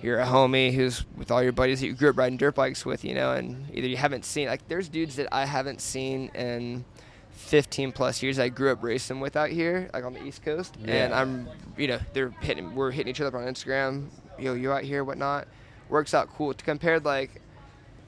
[0.02, 2.84] you're a homie who's with all your buddies that you grew up riding dirt bikes
[2.84, 6.28] with, you know, and either you haven't seen like there's dudes that I haven't seen
[6.34, 6.84] in
[7.30, 10.76] 15 plus years I grew up racing with out here, like on the East Coast,
[10.84, 14.72] and I'm, you know, they're hitting, we're hitting each other up on Instagram, yo, you
[14.72, 15.48] out here, whatnot,
[15.88, 16.54] works out cool.
[16.54, 17.40] to compare like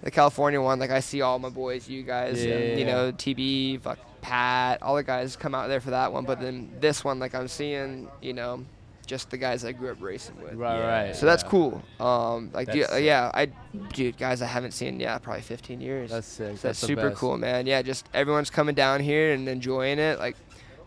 [0.03, 2.93] the California one, like I see all my boys, you guys, and, you Yeah.
[2.93, 6.71] know, TB, fuck, Pat, all the guys come out there for that one, but then
[6.81, 8.65] this one, like I'm seeing, you know,
[9.07, 10.55] just the guys I grew up racing with.
[10.55, 10.87] Right, Yeah.
[11.07, 11.17] right.
[11.17, 11.81] So that's cool.
[12.01, 13.47] Um, like, dude, That's- yeah, I,
[13.95, 16.11] dude, guys, I haven't seen, yeah, probably 15 years.
[16.11, 16.37] That's sick.
[16.47, 17.21] So that's, That's super best.
[17.21, 17.67] cool, man.
[17.67, 20.19] Yeah, just everyone's coming down here and enjoying it.
[20.19, 20.37] Like,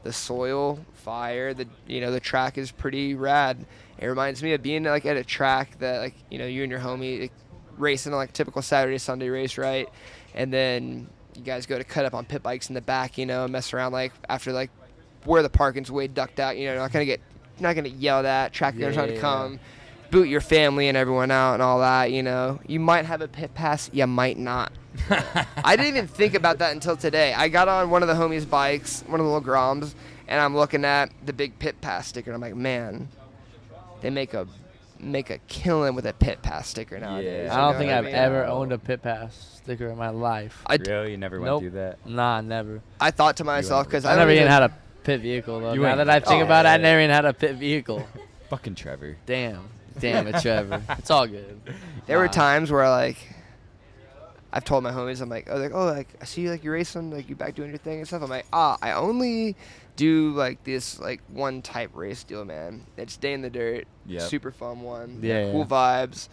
[0.03, 3.65] the soil, fire, the you know the track is pretty rad.
[3.97, 6.71] It reminds me of being like at a track that like you know you and
[6.71, 7.33] your homie like,
[7.77, 9.87] racing on like a typical Saturday Sunday race, right?
[10.35, 13.25] And then you guys go to cut up on pit bikes in the back, you
[13.25, 14.71] know, mess around like after like
[15.25, 16.57] where the parking's way ducked out.
[16.57, 17.21] You know, you're not gonna get
[17.59, 18.53] not gonna yell yelled at.
[18.53, 19.21] Track Yeah, trying yeah, to yeah.
[20.09, 20.19] Come.
[20.19, 22.59] Boot your family and everyone out and all that, you know.
[22.67, 24.71] You might have a pit pass, you might not.
[25.09, 27.33] I didn't even think about that until today.
[27.33, 29.93] I got on one of the homies' bikes, one of the little Groms,
[30.27, 32.31] and I'm looking at the big pit pass sticker.
[32.31, 33.07] And I'm like, man,
[34.01, 34.47] they make a
[34.99, 37.45] make a killing with a pit pass sticker nowadays.
[37.47, 37.53] Yeah.
[37.53, 38.15] I don't know think I've mean?
[38.15, 40.61] ever owned a pit pass sticker in my life.
[40.65, 41.61] I, really, you never went Nope.
[41.61, 42.05] through that.
[42.05, 42.81] Nah, never.
[42.99, 45.73] I thought to myself because I, I, never even even- had a pit vehicle though.
[45.73, 46.81] You now that I think oh, about it, I oh.
[46.81, 48.05] never even had a pit vehicle.
[48.49, 49.17] Fucking Trevor.
[49.25, 49.69] Damn.
[49.99, 50.81] Damn it, Trevor.
[50.97, 51.59] It's all good.
[52.07, 52.31] There were Nah.
[52.31, 53.17] times where like
[54.51, 56.73] I've told my homies, I'm like, oh, like, oh, like I see you like you're
[56.73, 58.23] racing, like you back doing your thing and stuff.
[58.23, 59.55] I'm like, ah, I only
[59.95, 62.85] do like this like one type race deal, man.
[62.97, 64.21] It's day in the dirt, Yep.
[64.23, 65.65] super fun one, Yeah, cool yeah.
[65.65, 66.29] vibes.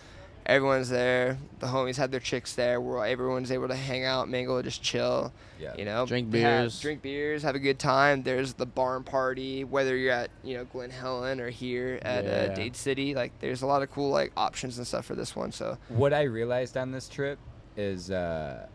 [0.47, 1.39] Everyone's there.
[1.59, 2.81] The homies had their chicks there.
[2.81, 5.33] Where everyone's able to hang out, mingle, just chill.
[5.61, 5.75] Yeah.
[5.77, 6.81] You know, Drink have- beers.
[6.81, 8.23] drink beers, have a good time.
[8.23, 12.31] There's the barn party, whether you're at you know Glen Helen or here at Yeah,
[12.31, 12.55] uh.
[12.55, 13.15] Dade City.
[13.15, 15.51] Like, there's a lot of cool like options and stuff for this one.
[15.53, 17.39] So What I realized on this trip
[17.77, 18.67] is uh,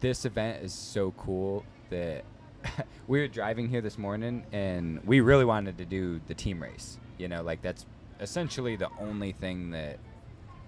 [0.00, 2.24] this event is so cool that
[3.08, 6.98] we were driving here this morning and we really wanted to do the team race.
[7.16, 7.86] You know, like that's
[8.20, 9.98] essentially the only thing that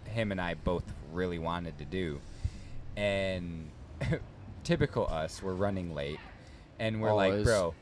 [0.08, 2.20] him and I both really wanted to do.
[2.96, 3.70] And
[4.64, 6.18] typical us, we're running late
[6.78, 7.74] and we're like, bro,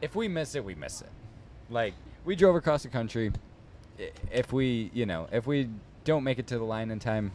[0.00, 1.10] if we miss it, we miss it.
[1.70, 3.32] Like we drove across the country.
[4.30, 5.70] If we, you know, if we
[6.04, 7.32] don't make it to the line in time,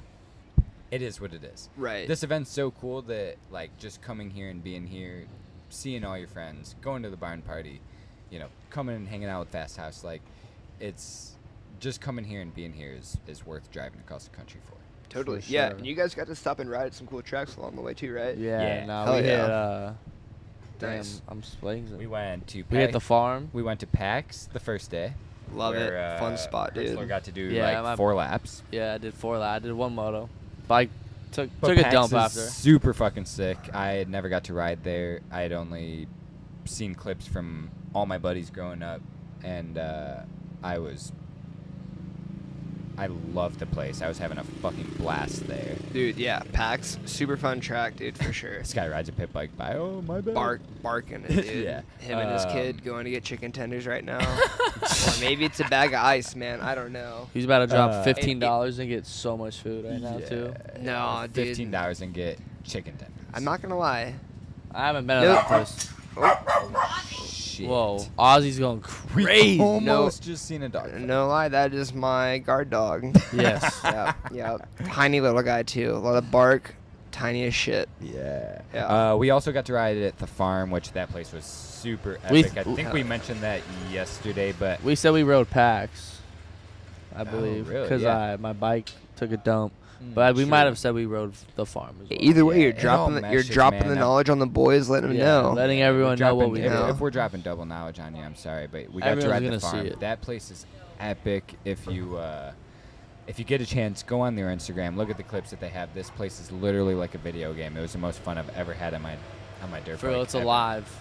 [0.92, 1.70] it is what it is.
[1.78, 2.08] right.
[2.08, 5.26] This event's so cool that like just coming here and being here,
[5.70, 7.80] seeing all your friends, going to the barn party,
[8.30, 10.22] you know, coming and hanging out with Fast House, like
[10.80, 11.36] it's
[11.82, 14.76] just coming here and being here is, is worth driving across the country for.
[15.10, 15.42] Totally.
[15.42, 15.78] For Yeah, sure.
[15.80, 17.94] and you guys got to stop and ride at some cool tracks along the way
[17.94, 18.38] too, right?
[18.38, 18.86] Yeah, Yeah.
[18.86, 19.38] no, Hell we hit.
[19.38, 19.44] yeah.
[19.46, 19.94] Uh,
[20.80, 21.98] damn, I'm spacing.
[21.98, 23.50] We went to We hit the farm.
[23.52, 25.14] we went to PAX the first day.
[25.54, 26.20] Love where, it.
[26.20, 26.86] Fun uh, spot, dude.
[26.86, 28.64] Whistler got to do Yeah, like my- four laps.
[28.72, 29.38] Yeah, I did four.
[29.38, 29.58] laps.
[29.64, 30.30] I did one moto.
[30.70, 30.90] Bike
[31.34, 32.40] took But took a dump is after.
[32.40, 33.58] Super fucking sick.
[33.74, 35.20] I had never got to ride there.
[35.30, 36.08] I had only
[36.64, 39.02] seen clips from all my buddies growing up,
[39.44, 40.22] and uh,
[40.64, 41.12] I was
[43.02, 44.04] I love the place.
[44.04, 45.76] I was having a fucking blast there.
[45.92, 48.60] Dude, yeah, PAX, super fun track, dude, for sure.
[48.60, 49.74] This guy rides a pit bike by.
[49.74, 50.36] Oh my bad.
[50.36, 51.64] Bark, barking it, dude.
[51.66, 51.82] Yeah.
[51.98, 54.20] Him and his Um, kid going to get chicken tenders right now.
[54.82, 56.62] or maybe it's a bag of ice, man.
[56.62, 57.28] I don't know.
[57.34, 60.54] He's about to drop Uh, fifteen dollars and get so much food right now too.
[60.80, 61.48] No, dude.
[61.48, 63.18] Fifteen dollars and get chicken tenders.
[63.34, 64.14] I'm not gonna lie.
[64.76, 65.36] I haven't been at Nope.
[65.40, 65.90] that place.
[67.62, 67.70] Shit.
[67.70, 68.84] Whoa, Ozzy's going
[69.16, 69.60] We crazy.
[69.60, 70.94] almost just seen a dog.
[70.94, 73.04] No lie, that is my guard dog.
[73.34, 73.80] Yes.
[73.84, 74.58] yeah, yeah.
[74.86, 75.92] Tiny little guy too.
[75.92, 76.76] A lot of bark,
[77.12, 77.88] tiny as shit.
[78.02, 78.62] Yeah.
[78.74, 79.12] Yeah.
[79.12, 82.44] Uh, we also got to ride at the farm, which that place was super We-
[82.46, 82.58] epic.
[82.58, 86.20] I think we mentioned that yesterday, but We said we rode PAX.
[87.16, 87.84] I Oh, believe really?
[87.84, 88.18] because Yeah.
[88.18, 91.66] I my bike took a dump, Mm, but we might have said we rode the
[91.66, 92.20] farm as well.
[92.22, 93.88] Either way, Yeah, you're dropping the, you're dropping man.
[93.90, 95.54] the That- knowledge on the boys, letting them Yeah, know.
[95.54, 96.88] letting everyone know what we if, know.
[96.88, 99.44] If we're dropping double knowledge on you, I'm sorry, but we got Everyone's to ride
[99.44, 99.86] gonna the see farm.
[99.88, 100.00] it.
[100.00, 100.66] That place is
[101.00, 101.54] epic.
[101.66, 102.52] If you uh,
[103.28, 105.70] if you get a chance, go on their Instagram, look at the clips that they
[105.70, 105.94] have.
[105.94, 107.78] This place is literally like a video game.
[107.78, 109.16] It was the most fun I've ever had on my
[109.64, 110.14] on my dirt For bike.
[110.14, 110.44] real, it's ever.
[110.44, 111.00] alive.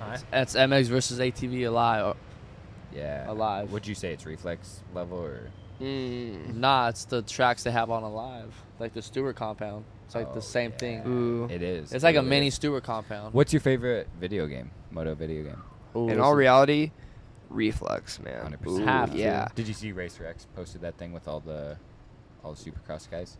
[0.00, 0.16] Huh?
[0.32, 2.16] That's MX versus ATV alive.
[2.94, 3.30] Yeah.
[3.30, 3.72] Alive.
[3.72, 5.40] Would you say it's reflex level or?
[5.80, 6.54] Mm.
[6.56, 9.84] Nah, it's the tracks they have on alive, like the Stewart compound.
[10.06, 10.76] It's like Oh, the same yeah.
[10.76, 11.02] thing.
[11.06, 11.44] Ooh.
[11.50, 11.92] It is.
[11.92, 12.50] It's It like a really mini.
[12.50, 13.34] Stewart compound.
[13.34, 14.70] What's your favorite video game?
[14.90, 15.62] Moto video game.
[15.96, 16.92] Ooh, In all reality,
[17.50, 18.52] reflex, man.
[18.62, 18.66] 100%.
[18.66, 19.16] Ooh, Have to.
[19.18, 19.48] yeah.
[19.54, 21.76] Did you see Racer X posted that thing with all the
[22.44, 23.36] all the Supercross guys?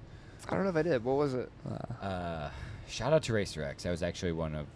[0.49, 1.05] I don't know if I did.
[1.05, 1.51] What was it?
[1.71, 2.51] uh, Uh,
[2.89, 3.85] shout out to Racer X.
[3.85, 4.67] That was actually one of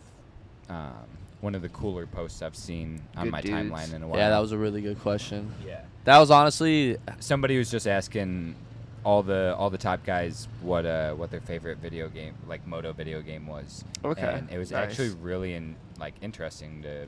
[0.69, 1.09] um,
[1.47, 3.55] one of the cooler posts I've seen on Good my dudes.
[3.71, 4.19] timeline in a while.
[4.19, 5.53] yeah, that was a really good question.
[5.65, 5.83] yeah.
[6.05, 8.57] That was honestly Somebody was just asking
[9.05, 12.93] all the all the top guys what uh what their favorite video game like moto
[12.93, 13.85] video game was.
[14.05, 14.89] Okay, And it was nice.
[14.91, 17.07] actually really in, like interesting to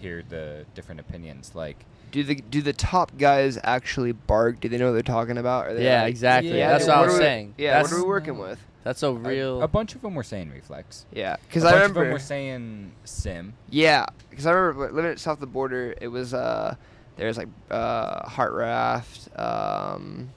[0.00, 1.52] hear the different opinions.
[1.54, 1.76] Like
[2.10, 4.60] Do the do the top guys actually bark?
[4.60, 5.66] Do they know what they're talking about?
[5.66, 6.56] Are they Yeah, like- exactly.
[6.58, 7.54] Yeah, That's they- what I what was we- saying.
[7.58, 8.58] Yeah, That's, what are we working with?
[8.84, 9.62] That's a a- real.
[9.62, 11.06] a, bunch of them were saying reflex.
[11.12, 12.04] Yeah, because I bunch of remember.
[12.04, 13.54] them were saying sim.
[13.70, 15.94] Yeah, because I remember living at south of the border.
[16.00, 16.76] It was uh,
[17.16, 20.30] there's like uh, Heart Raft, um,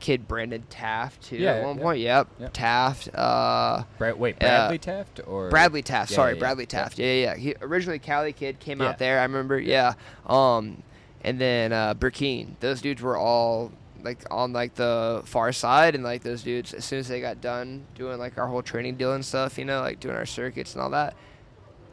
[0.00, 1.36] kid Brandon Taft too.
[1.36, 1.82] Yeah, at one yeah.
[1.82, 2.50] point, yep, Yep.
[2.52, 3.08] Taft.
[3.14, 6.10] Uh, Brad, wait, Uh, Bradley Taft or Bradley Taft.
[6.10, 6.40] Yeah, sorry, yeah, yeah.
[6.40, 6.68] Bradley Yep.
[6.68, 6.98] Taft.
[6.98, 7.12] Yeah, yeah.
[7.32, 7.36] yeah.
[7.36, 8.88] He originally Cali kid came Yeah.
[8.88, 9.18] out there.
[9.20, 9.58] I remember.
[9.58, 9.94] Yeah.
[10.26, 10.82] Um,
[11.22, 12.48] and then uh, Burkeen.
[12.60, 13.72] Those dudes were all
[14.04, 17.40] like on like the far side, and like those dudes, as soon as they got
[17.40, 20.74] done doing like our whole training deal and stuff, you know, like doing our circuits
[20.74, 21.14] and all that,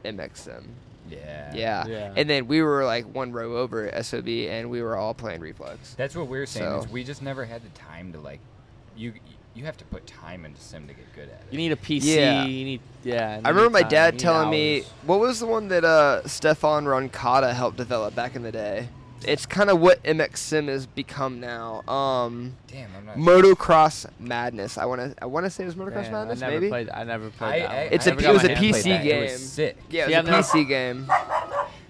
[0.03, 0.67] it mixed them.
[1.09, 1.51] Yeah.
[1.53, 1.85] Yeah.
[1.87, 2.13] Yeah.
[2.15, 5.41] And then we were like one row over at SOB, and we were all playing
[5.41, 5.93] reflex.
[5.95, 6.69] That's what we were saying.
[6.69, 8.39] So- Is we just never had the time to like,
[8.95, 9.13] you
[9.53, 11.47] you have to put time into sim to get good at it.
[11.51, 12.03] you need a PC.
[12.15, 12.45] Yeah.
[12.45, 13.41] You need yeah.
[13.43, 15.83] I you remember my time, dad you need telling me what was the one that
[15.83, 18.87] uh, Stefan Roncada helped develop back in the day.
[19.27, 21.81] It's kind of what MX Sim has become now.
[21.87, 23.15] Um, Damn, I'm not.
[23.17, 24.77] Motocross Madness.
[24.77, 25.23] I want to.
[25.23, 26.41] I want to say it was Motocross Man, Madness.
[26.41, 26.69] I never maybe.
[26.69, 26.89] played.
[26.89, 27.69] I never played I, that.
[27.71, 27.93] I, one.
[27.93, 29.05] It's I a- it was a PC that.
[29.05, 29.37] It was game.
[29.39, 29.77] sick.
[29.89, 31.05] Yeah, it I've was a never- PC game.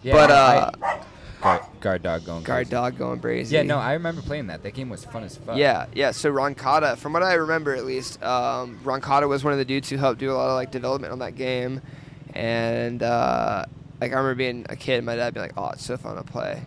[0.03, 0.99] Yeah, but uh, I-
[1.41, 2.43] guard, guard dog going.
[2.43, 2.71] guard crazy.
[2.71, 3.55] dog going crazy.
[3.55, 4.63] Yeah, no, I remember playing that.
[4.63, 5.57] That game was fun as fuck.
[5.57, 6.11] Yeah, yeah.
[6.11, 9.89] So Roncada, from what I remember at least, um, Roncada was one of the dudes
[9.89, 11.81] who helped do a lot of like development on that game,
[12.33, 13.65] and uh,
[14.01, 16.23] like I remember being a kid, my dad being like, "Oh, it's so fun to
[16.23, 16.61] play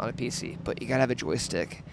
[0.00, 1.84] on a PC, but you gotta have a joystick,"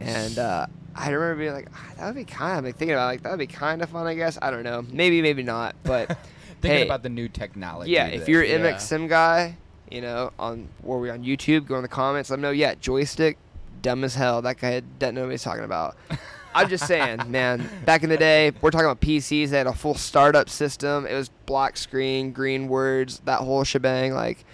[0.00, 3.04] and uh, I remember being like, ah, "That would be kind of like thinking about
[3.04, 4.38] it, like that would be kind of fun, I guess.
[4.42, 6.16] I don't know, maybe, maybe not, but
[6.60, 7.90] Thinking hey, about the new technology.
[7.92, 8.72] yeah, if you're an Yeah.
[8.72, 9.56] MX Sim guy,
[9.90, 12.50] you know, on were we on YouTube, go in the comments, let me know.
[12.52, 13.36] Yeah, joystick,
[13.82, 14.42] dumb as hell.
[14.42, 15.96] That guy doesn't know what he's talking about.
[16.54, 17.66] I'm just saying, man.
[17.86, 19.48] Back in the day, we're talking about PCs.
[19.48, 21.06] They had a full startup system.
[21.06, 24.12] It was black screen, green words, that whole shebang.
[24.12, 24.44] Like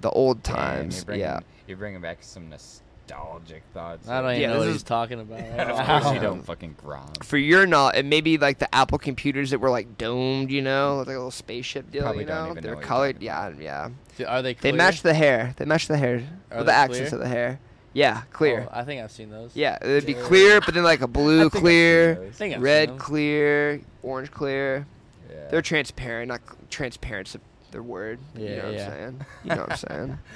[0.00, 1.04] the old times.
[1.06, 1.40] You're yeah.
[1.68, 4.08] You're bringing back some nostalgic thoughts.
[4.08, 5.38] I don't even Yeah, know this what is- he's talking about.
[5.40, 7.12] And of course you don't fucking grom.
[7.22, 10.62] For your not, it may be like the Apple computers that were like domed, you
[10.62, 12.02] know, like a little spaceship deal.
[12.02, 13.12] Probably you don't know, even they're know what you're colored.
[13.16, 13.60] talking Yeah, about.
[13.62, 14.26] yeah.
[14.26, 14.54] Are they?
[14.54, 14.72] They Clear?
[14.74, 15.54] match the hair.
[15.58, 16.14] They match the hair.
[16.50, 17.20] Are with they the accents clear?
[17.22, 17.60] of the hair.
[17.94, 18.66] Yeah, clear.
[18.70, 19.52] Oh, I think I've seen those.
[19.54, 22.12] Yeah, it'd be clear, but then like a blue I've clear.
[22.12, 22.98] I think I've seen red them.
[22.98, 24.86] clear, orange clear.
[25.30, 25.48] Yeah.
[25.50, 28.18] They're transparent, not cl- transparent's the, the word.
[28.36, 28.72] you Yeah, know what.
[28.72, 29.26] I'm saying?
[29.44, 30.18] You know what I'm saying?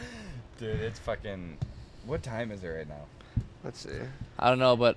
[0.63, 1.59] Dude, it's fucking.
[2.07, 3.07] What time is it right now?
[3.65, 3.91] Let's see.
[4.39, 4.97] I don't know, but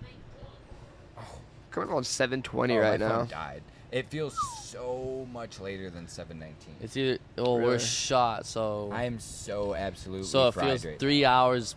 [1.71, 3.23] Coming on 7:20 Oh, right my phone now.
[3.25, 3.63] Died.
[3.91, 6.53] It feels so much later than 7:19.
[6.81, 7.69] it's either well Really?
[7.71, 10.27] we're shot, so I am so absolutely.
[10.27, 11.31] so it fried feels right three now.
[11.33, 11.75] hours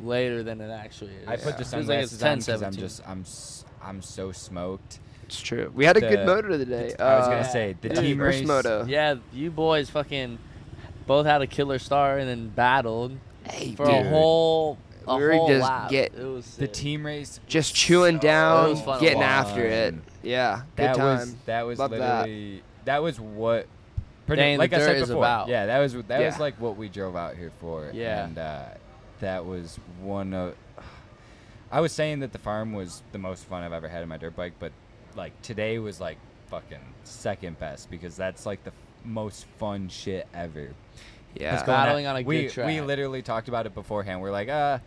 [0.00, 1.28] later than it actually is.
[1.28, 2.80] I put the Feels like it's sunglasses on because I'm 17.
[2.80, 4.98] just I'm s- I'm so smoked.
[5.26, 5.70] It's true.
[5.76, 6.92] We had a good The- motor today.
[6.98, 8.48] I was Uh, gonna say the dude, team first race.
[8.48, 8.84] moto.
[8.86, 10.38] Yeah, you boys fucking
[11.06, 13.94] both had a killer start and then battled Hey, for dude.
[13.94, 15.88] a whole a we were whole just lap.
[15.90, 17.38] get it was The team race.
[17.46, 19.94] just chewing It down, was fun getting after it.
[20.22, 21.18] Yeah, good That time.
[21.18, 23.02] was that was Love literally that.
[23.02, 23.66] was what.
[24.26, 25.46] Pretty, Dang, the like I said dirt is before, about.
[25.46, 27.88] yeah, that was that was like what we drove out here for.
[27.94, 28.24] Yeah.
[28.24, 28.64] and uh,
[29.20, 30.56] that was one of.
[31.70, 34.16] I was saying that the farm was the most fun I've ever had in my
[34.16, 34.72] dirt bike, but
[35.14, 40.26] like today was like fucking second best because that's like the f- most fun shit
[40.34, 40.70] ever.
[41.34, 41.52] yeah.
[41.52, 42.66] Let's go on Battling on a we, good track.
[42.66, 44.20] We literally talked about it beforehand.
[44.20, 44.78] We're like, uh,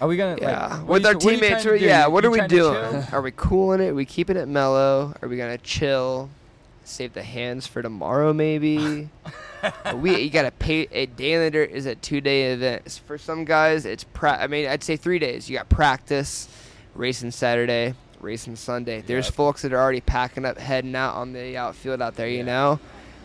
[0.00, 0.36] are we gonna?
[0.40, 2.06] Yeah, like, with are our you tr- what teammates, trying to we're- yeah.
[2.06, 3.02] What you are we doing?
[3.12, 3.94] Are we cooling it?
[3.94, 5.14] we keeping it mellow?
[5.22, 6.28] Are we gonna chill?
[6.84, 9.08] Save the hands for tomorrow, maybe.
[9.96, 10.86] we you gotta pay.
[10.92, 13.00] A day in the dirt is a two day event.
[13.06, 15.48] For some guys, it's pra- I mean, I'd say three days.
[15.48, 16.46] You got practice,
[16.94, 17.94] racing Saturday,
[18.26, 19.02] racing Sunday.
[19.06, 19.34] There's Yep.
[19.34, 22.28] folks that are already packing up, heading out on the outfield out there.
[22.28, 22.78] You know,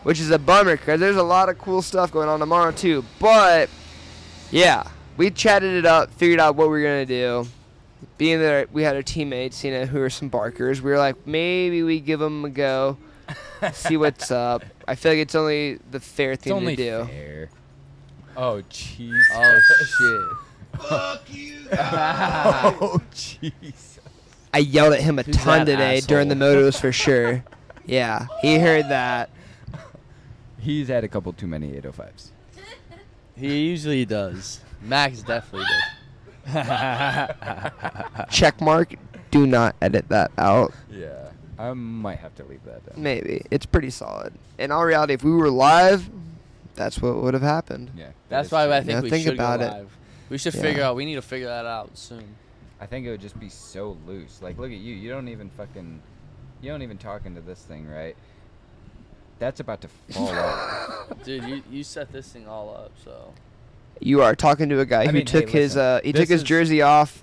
[0.04, 3.04] which is a bummer because there's a lot of cool stuff going on tomorrow too.
[3.18, 3.68] But
[4.50, 4.84] yeah,
[5.16, 7.46] we chatted it up, figured out what we were gonna do.
[8.18, 11.26] Being that we had our teammates, you know, who are some barkers, we were like,
[11.26, 12.96] maybe we give them a go,
[13.72, 14.64] see what's up.
[14.88, 17.04] I feel like it's only the fair It's thing only to do.
[17.06, 17.48] fair.
[18.36, 19.22] Oh jeez.
[19.34, 19.60] Oh
[19.98, 20.80] shit.
[20.88, 21.58] Fuck you.
[21.72, 23.91] oh jeez.
[24.54, 26.54] I yelled at him a Who's ton that today during the asshole?
[26.70, 27.44] motos for sure.
[27.84, 29.28] Yeah, he heard that.
[30.60, 32.30] He's had a couple too many 805s.
[33.36, 34.60] He usually does.
[34.80, 35.66] Max definitely
[36.46, 36.66] does.
[38.30, 38.94] Check mark.
[39.32, 40.72] Do not edit that out.
[40.90, 41.30] Yeah.
[41.58, 43.02] I might have to leave that down.
[43.02, 44.32] Maybe it's pretty solid.
[44.58, 46.08] In all reality, if we were live,
[46.76, 47.90] that's what would have happened.
[47.96, 48.06] Yeah.
[48.06, 48.74] that That's is why true.
[48.74, 49.70] I think Yeah, we think should about go it.
[49.70, 49.96] live.
[50.28, 50.60] We should Yeah.
[50.62, 50.94] figure out.
[50.96, 52.36] We need to figure that out soon.
[52.82, 54.42] I think it would just be so loose.
[54.42, 54.92] Like, look at you.
[54.92, 56.02] You don't even fucking.
[56.60, 58.16] You don't even talk into this thing, right?
[59.38, 61.22] That's about to fall off.
[61.24, 63.32] Dude, you, you set this thing all up, so.
[64.00, 66.22] You are talking to a guy I who mean, took hey, his uh, he this
[66.22, 67.22] took his is- jersey off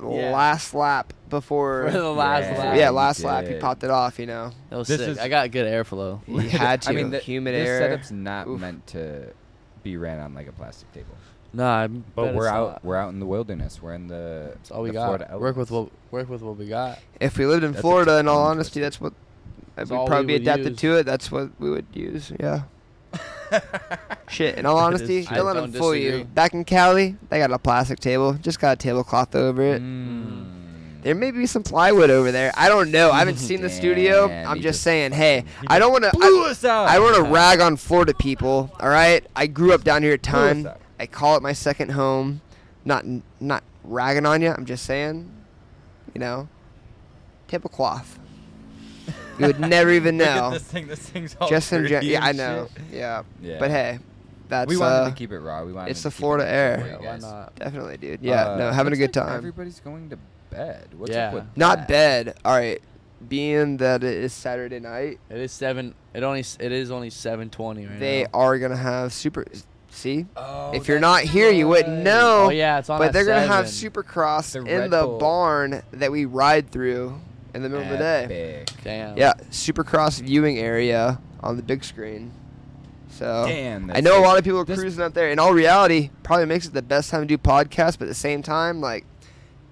[0.00, 0.30] Yeah.
[0.30, 1.84] last lap before.
[1.90, 2.58] For the last Yeah.
[2.58, 2.76] lap.
[2.78, 4.18] yeah, he last lap he popped it off.
[4.18, 5.08] You know, That was This sick.
[5.10, 6.24] is- I got good airflow.
[6.24, 6.88] he had to.
[6.90, 7.80] I mean, the, humid this air.
[7.80, 8.58] setup's not Oof.
[8.58, 9.34] meant to
[9.82, 11.14] be ran on like a plastic table.
[11.52, 12.70] Nah, I'm, But we're out.
[12.72, 12.84] not.
[12.84, 13.80] We're out in the wilderness.
[13.82, 14.50] We're in the.
[14.54, 15.06] That's all we the got.
[15.06, 16.98] Florida Work with what work with what we got.
[17.20, 19.12] If we lived in That's Florida, in all honesty, that's what
[19.74, 20.78] That's we'd all we probably be adapted use.
[20.80, 21.04] to it.
[21.04, 22.32] That's what we would use.
[22.38, 22.62] Yeah.
[24.28, 24.58] Shit.
[24.58, 26.18] In all honesty, don't I let them don't fool disagree.
[26.18, 26.24] you.
[26.24, 28.34] Back in Cali, they got a plastic table.
[28.34, 29.80] Just got a tablecloth over it.
[29.82, 31.02] Mm.
[31.02, 32.52] There may be some plywood over there.
[32.56, 33.10] I don't know.
[33.10, 34.24] I haven't seen the studio.
[34.30, 35.12] I'm just just saying.
[35.12, 36.10] Hey, I don't want to.
[36.10, 36.88] blew I, us out.
[36.88, 38.70] I want to rag on Florida people.
[38.78, 39.24] All right.
[39.34, 40.70] I grew up down here a Blew us ton.
[40.98, 41.02] Out.
[41.02, 42.40] I call it my second home.
[42.84, 43.04] Not
[43.40, 44.50] not ragging on you.
[44.50, 45.30] I'm just saying.
[46.14, 46.48] You know,
[47.48, 48.18] tip a cloth.
[49.38, 50.50] You would never even Look at know.
[50.50, 50.86] this thing.
[50.86, 52.68] This thing's all Just in gen- yeah, I know.
[52.90, 53.22] Yeah.
[53.42, 53.58] Yeah.
[53.58, 53.98] But hey,
[54.48, 55.62] that's we wanted uh, to keep it raw.
[55.64, 56.98] We wanted it's the keep it Florida air.
[57.02, 57.54] Yeah, why not?
[57.56, 58.20] definitely, dude.
[58.22, 58.48] Yeah.
[58.48, 59.36] Uh, no, having a good like time.
[59.36, 60.18] Everybody's going to
[60.50, 60.88] bed.
[60.96, 61.28] What's Yeah.
[61.28, 61.88] up with Not that?
[61.88, 62.38] bed.
[62.44, 62.80] All right.
[63.28, 65.94] Being that it is Saturday night, It is seven.
[66.14, 66.40] It only.
[66.40, 68.28] s- It is only seven twenty right they now.
[68.34, 69.44] are gonna have super.
[69.90, 72.44] See, Oh, if you're not here, you wouldn't know.
[72.46, 72.98] Oh yeah, it's on.
[72.98, 73.66] but they're gonna have.
[73.66, 75.18] Supercross The in Red the Bull.
[75.18, 77.20] barn that we ride through
[77.54, 78.24] in the middle of the day.
[78.62, 78.70] Epic.
[78.84, 79.16] Damn.
[79.16, 82.30] Yeah, Supercross viewing area on the big screen.
[83.10, 83.90] So Damn.
[83.90, 85.30] I that's know a lot of people are This- cruising up there.
[85.30, 88.14] In all reality, probably makes it the best time to do podcasts, but at the
[88.14, 89.04] same time, like,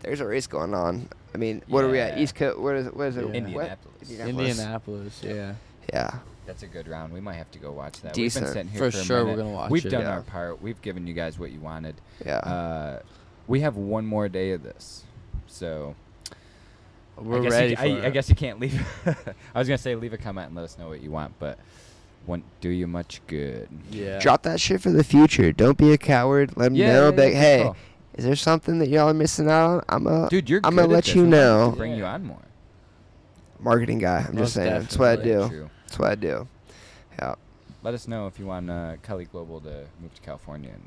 [0.00, 1.08] there's a race going on.
[1.34, 2.16] I mean, what are we at?
[2.16, 2.22] Yeah.
[2.24, 2.58] East Coast?
[2.58, 2.96] What is it?
[2.96, 3.20] What is it?
[3.22, 3.40] Yeah.
[3.54, 3.78] What?
[4.02, 4.10] Indianapolis.
[4.10, 5.20] Indianapolis.
[5.22, 5.52] Yeah.
[5.92, 6.10] Yeah.
[6.46, 7.12] That's a good round.
[7.12, 8.12] We might have to go watch that.
[8.14, 8.44] Decent.
[8.46, 9.90] We've been sitting here For for, a sure we're gonna watch We've it.
[9.90, 10.10] done Yeah.
[10.12, 10.62] our part.
[10.62, 11.96] We've given you guys what you wanted.
[12.24, 12.36] Yeah.
[12.38, 13.00] Uh,
[13.48, 15.04] we have one more day of this,
[15.46, 15.94] so
[17.16, 18.06] We're I guess ready You, for I.
[18.06, 18.80] I guess you can't leave.
[19.54, 21.58] I was gonna say leave a comment and let us know what you want, but
[22.26, 23.68] won't do you much good.
[23.90, 24.18] Yeah.
[24.18, 25.52] Drop that shit for the future.
[25.52, 26.56] Don't be a coward.
[26.56, 27.04] Let them Yeah, know.
[27.06, 27.76] yeah, be yeah, hey, oh.
[28.14, 29.82] is there something that y'all are missing out on?
[29.88, 30.60] I'm a dude, you're.
[30.64, 31.74] I'm gonna let you We might have to know.
[31.76, 32.38] Bring you on more.
[33.66, 34.24] Marketing guy.
[34.26, 34.70] I'm Most just saying.
[34.70, 35.48] That's what I do.
[35.48, 35.70] True.
[35.86, 36.48] That's what I do.
[37.18, 37.34] Yeah.
[37.82, 40.82] Let us know if you want uh, Kelly Global to move to California and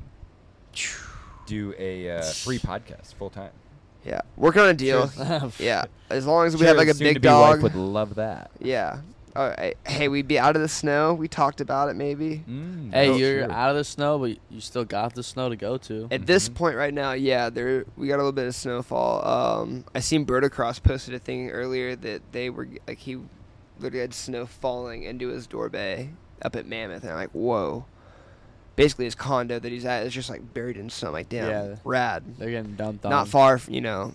[1.46, 3.52] do a uh, free podcast full time.
[4.04, 4.22] Yeah.
[4.36, 5.10] Working on a deal.
[5.58, 5.84] Yeah.
[6.08, 7.56] As long as we have like a big dog.
[7.56, 8.50] Wife would love that.
[8.58, 9.00] Yeah.
[9.36, 9.76] All right.
[9.86, 11.14] Hey, we'd be out of the snow.
[11.14, 12.42] We talked about it maybe.
[12.48, 13.52] Mm, Hey, that's you're true.
[13.52, 16.08] out of the snow, but you still got the snow to go to.
[16.10, 16.54] At this Mhm.
[16.54, 19.24] point right now, yeah, there we got a little bit of snowfall.
[19.26, 23.18] Um, I seen Bertacross posted a thing earlier that they were like he
[23.78, 26.10] literally had snow falling into his door bay
[26.42, 27.84] up at Mammoth, and I'm like, whoa.
[28.76, 31.08] Basically, his condo that he's at is just like buried in snow.
[31.08, 31.76] I'm like, damn, Yeah.
[31.84, 32.22] rad.
[32.38, 33.10] They're getting dumped on.
[33.10, 34.14] Not far, from, you know,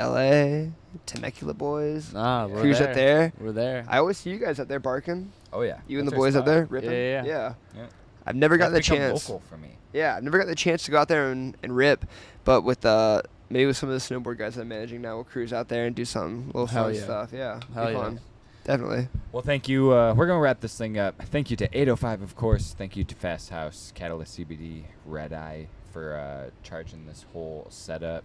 [0.00, 0.72] L.A.
[1.04, 2.14] Temecula boys.
[2.14, 2.88] Nah, we're Cruise there.
[2.88, 3.32] up there.
[3.38, 3.84] We're there.
[3.86, 5.30] I always see you guys up there barking.
[5.52, 5.80] Oh yeah.
[5.86, 6.90] You and That's the our boys up there ripping.
[6.90, 7.54] Yeah, yeah, yeah.
[7.76, 7.86] Yeah.
[8.26, 9.28] I've never got the That's become chance.
[9.28, 9.76] Local for me.
[9.92, 12.06] Yeah, I've never got the chance to go out there and, and rip,
[12.44, 15.52] but with uh maybe with some of the snowboard guys I'm managing now, we'll cruise
[15.52, 17.00] out there and do some little Hell fun yeah.
[17.02, 17.30] stuff.
[17.32, 17.98] Yeah, Hell be yeah.
[17.98, 18.20] fun.
[18.64, 19.08] Definitely.
[19.32, 19.92] Well, thank you.
[19.92, 21.20] Uh, we're gonna wrap this thing up.
[21.26, 22.74] Thank you to 805, of course.
[22.76, 28.24] Thank you to Fasthouse, Catalyst CBD, Red Eye for uh, charging this whole setup.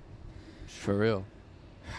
[0.68, 1.26] For real.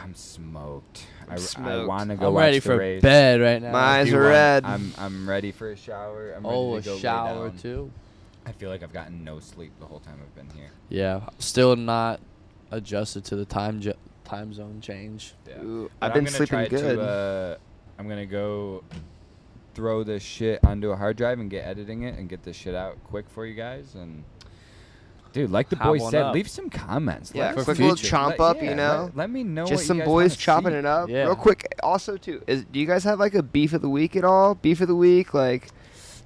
[0.02, 1.06] I'm smoked.
[1.28, 3.02] I'm I, I want to go I'm watch ready the for race.
[3.02, 3.72] bed right now.
[3.72, 4.64] My eyes are want, red.
[4.64, 6.32] I'm I'm ready for a shower.
[6.36, 7.90] I'm oh, ready a to go shower too.
[8.44, 10.70] I feel like I've gotten no sleep the whole time I've been here.
[10.88, 12.20] Yeah, still not
[12.70, 15.34] adjusted to the time jo- time zone change.
[15.48, 15.62] Yeah.
[15.62, 16.96] Ooh, I've been sleeping good.
[16.96, 17.56] To, uh,
[17.98, 18.84] I'm gonna go
[19.74, 22.74] throw this shit onto a hard drive and get editing it and get this shit
[22.74, 23.94] out quick for you guys.
[23.94, 24.24] And
[25.36, 26.34] dude, like the Have boys one said, up.
[26.34, 27.30] leave some comments.
[27.34, 28.16] yeah, Let us quick little future.
[28.16, 29.04] chomp let- up, yeah, you know.
[29.06, 29.62] Let, let me know.
[29.62, 30.78] what Just you some guys boys wanna chopping see.
[30.78, 31.08] it up.
[31.08, 31.24] Yeah.
[31.24, 34.16] Real quick, also too, is do you guys have like a beef of the week
[34.16, 34.54] at all?
[34.56, 35.68] Beef of the week, like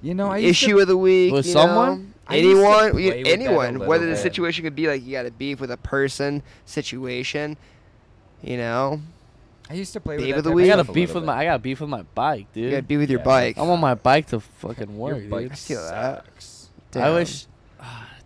[0.01, 1.33] You know, I used issue to, of the week.
[1.33, 1.99] With you someone?
[1.99, 2.07] know?
[2.27, 3.73] I used to anyone, play you- with that a anyone.
[3.73, 4.21] little Whether the bit.
[4.21, 7.57] situation could be like you got a beef with a person, situation,
[8.41, 9.01] you know,
[9.69, 10.65] I used to play Beef with of that the type week?
[10.65, 11.37] I got stuff a a beef little with my.
[11.37, 12.71] I got a beef with my bike, you dude.
[12.71, 13.25] got to be with your Yeah.
[13.25, 13.57] bike.
[13.57, 15.51] I want my bike to fucking work, Your bike dude.
[15.51, 16.25] I feel that.
[16.25, 16.69] sucks.
[16.95, 17.13] I Damn.
[17.15, 17.45] wish,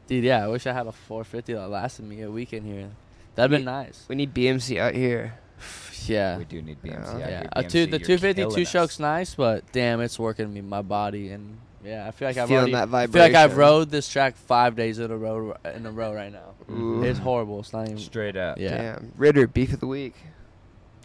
[0.07, 0.23] dude.
[0.23, 2.89] Yeah, I wish I had a 450 that lasted me a weekend here.
[3.35, 4.05] That'd been nice.
[4.07, 5.33] we need BMC out here.
[6.07, 6.37] Yeah.
[6.37, 6.89] We do need BMC.
[6.91, 7.09] Yeah.
[7.09, 7.49] out Yeah, here.
[7.55, 8.69] uh, BMC, dude, the you're 250 two us.
[8.69, 12.47] stroke's nice, but damn, it's working me my body, and yeah, I feel like I've
[12.47, 15.55] Feeling already, that I feel like I've rode this track five days in a row
[15.73, 16.53] in a row right now.
[16.71, 17.01] Ooh.
[17.03, 17.59] It's horrible.
[17.61, 17.97] It's not even.
[17.97, 18.59] Straight up.
[18.59, 18.77] Yeah.
[18.77, 20.13] Damn, Ritter beef of the week.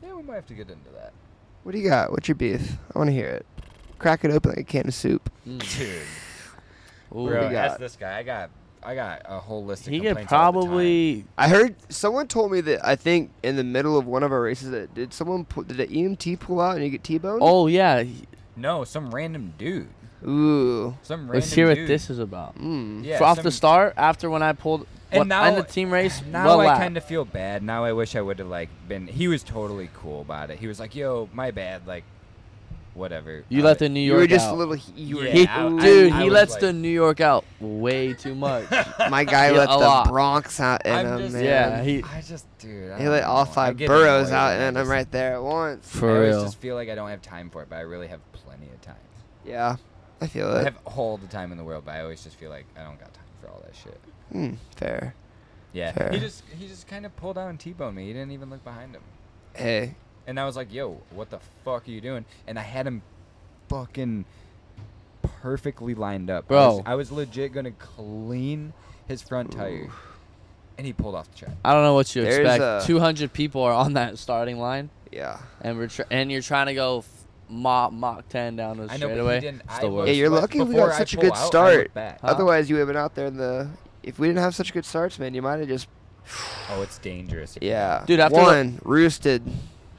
[0.02, 1.14] Yeah, we might have to get into that.
[1.62, 2.10] What do you got?
[2.10, 2.72] What's your beef?
[2.94, 3.46] I want to hear it.
[3.98, 5.30] Crack it open like a can of soup.
[5.48, 5.78] Mm.
[5.78, 6.02] Dude,
[7.18, 7.26] Ooh.
[7.26, 8.18] bro, you ask this guy.
[8.18, 8.50] I got,
[8.82, 10.68] I got a whole list of He could complaints all the time.
[10.68, 11.24] probably.
[11.36, 14.40] I heard someone told me that I think in the middle of one of our
[14.40, 17.40] races that did someone pu- did an EMT pull out and you get T-boned?
[17.42, 18.22] Oh yeah, he
[18.56, 19.88] No, some random dude.
[20.26, 20.94] Ooh.
[21.02, 21.88] Some random let's hear what dude.
[21.88, 22.58] this is about.
[22.58, 23.04] Mm.
[23.04, 25.62] Yeah, For off some- the start, after when I pulled And what, now- in the
[25.62, 26.78] team race, Now what I lap?
[26.78, 27.62] kind of feel bad.
[27.62, 29.06] Now I wish I would have like been.
[29.06, 30.58] He was totally cool about it.
[30.58, 32.04] He was like, "Yo, my bad." Like,
[32.94, 33.44] whatever.
[33.48, 34.54] You let the New You York were just out.
[34.54, 34.76] a little.
[34.96, 35.24] You were.
[35.24, 38.12] Yeah, He, I- I- dude, I he was lets like- the New York out way
[38.14, 38.70] too much.
[39.10, 40.08] My guy Yeah, let a the lot.
[40.08, 41.44] Bronx out in I'm him, just- man.
[41.44, 42.90] Yeah, he- I just, dude.
[42.92, 43.50] I He don't let all know.
[43.50, 45.86] I five get boroughs annoyed out, and I and I'm just- right there at once.
[45.94, 46.44] I For always real.
[46.44, 48.80] just feel like I don't have time for it, but I really have plenty of
[48.82, 48.94] time.
[49.44, 49.76] Yeah,
[50.20, 50.58] I feel it.
[50.58, 50.64] I it.
[50.64, 52.98] have all the time in the world, but I always just feel like I don't
[53.00, 53.98] got time for all that shit.
[54.32, 55.14] Hmm, fair.
[55.72, 56.10] Yeah, Fair.
[56.10, 58.06] he just he just kind of pulled out and t-boned me.
[58.06, 59.02] He didn't even look behind him,
[59.54, 59.94] Hey,
[60.26, 63.02] and I was like, "Yo, what the fuck are you doing?" And I had him
[63.68, 64.24] fucking
[65.42, 66.92] perfectly lined up, I was, Bro.
[66.92, 68.72] I was legit gonna clean
[69.06, 69.92] his front tire, Ooh.
[70.78, 71.56] and he pulled off the track.
[71.64, 72.84] I don't know what you There's expect.
[72.84, 75.38] a- 200 people are on that starting line, yeah.
[75.60, 77.08] and we're tr- and you're trying to go f-
[77.48, 79.34] Mach Mach 10 down the I know, but straightaway.
[79.36, 79.62] he didn't.
[79.64, 80.08] It's I the was, worst.
[80.08, 81.46] Yeah, you're but lucky we before got I such a pull good out, I look
[81.52, 81.94] start.
[81.94, 82.20] back.
[82.20, 82.26] Huh?
[82.28, 83.68] Otherwise, you would have been out there in the.
[84.02, 85.88] If we didn't have such good starts, man, you might have just.
[86.72, 87.58] Oh, it's dangerous.
[87.60, 88.04] Yeah.
[88.06, 89.42] Dude, after the- one roosted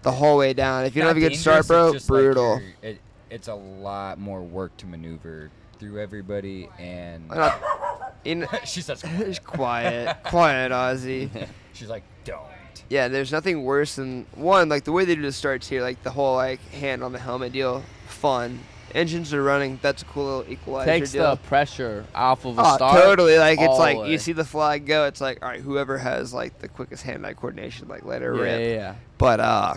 [0.04, 0.86] the whole way down.
[0.86, 2.62] If you don't have a good start, bro, it's just like brutal.
[2.82, 3.00] it,
[3.30, 5.50] it's a lot more work to maneuver
[5.80, 11.30] through everybody, and Why not- in, she says, just quiet, quiet, Ozzy.
[11.74, 12.42] She's like, don't.
[12.90, 16.04] Yeah, there's nothing worse than one like the way they do the starts here, like
[16.04, 18.60] the whole like hand on the helmet deal, fun.
[18.94, 19.80] Engines are running.
[19.82, 21.30] That's a cool little equalizer takes deal.
[21.32, 23.02] the pressure off of a Oh, start.
[23.02, 23.38] totally.
[23.38, 25.06] Like it's like the you see the flag go.
[25.06, 28.42] It's like all right, whoever has like the quickest hand-eye coordination, like let her Yeah,
[28.42, 28.60] rip.
[28.60, 28.96] yeah, yeah.
[29.18, 29.76] But uh,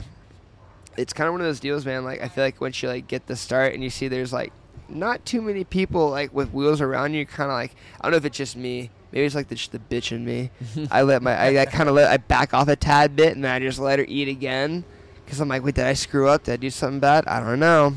[0.96, 2.04] it's kind of one of those deals, man.
[2.04, 4.52] Like I feel like once you like get the start and you see there's like
[4.88, 8.16] not too many people like with wheels around you, kind of like I don't know
[8.18, 8.90] if it's just me.
[9.12, 10.50] Maybe it's like the, just the bitch in me.
[10.90, 13.44] I let my I, I kind of let I back off a tad bit and
[13.44, 14.84] then I just let her eat again
[15.24, 16.44] because I'm like, wait, did I screw up?
[16.44, 17.26] Did I do something bad?
[17.26, 17.94] I don't know.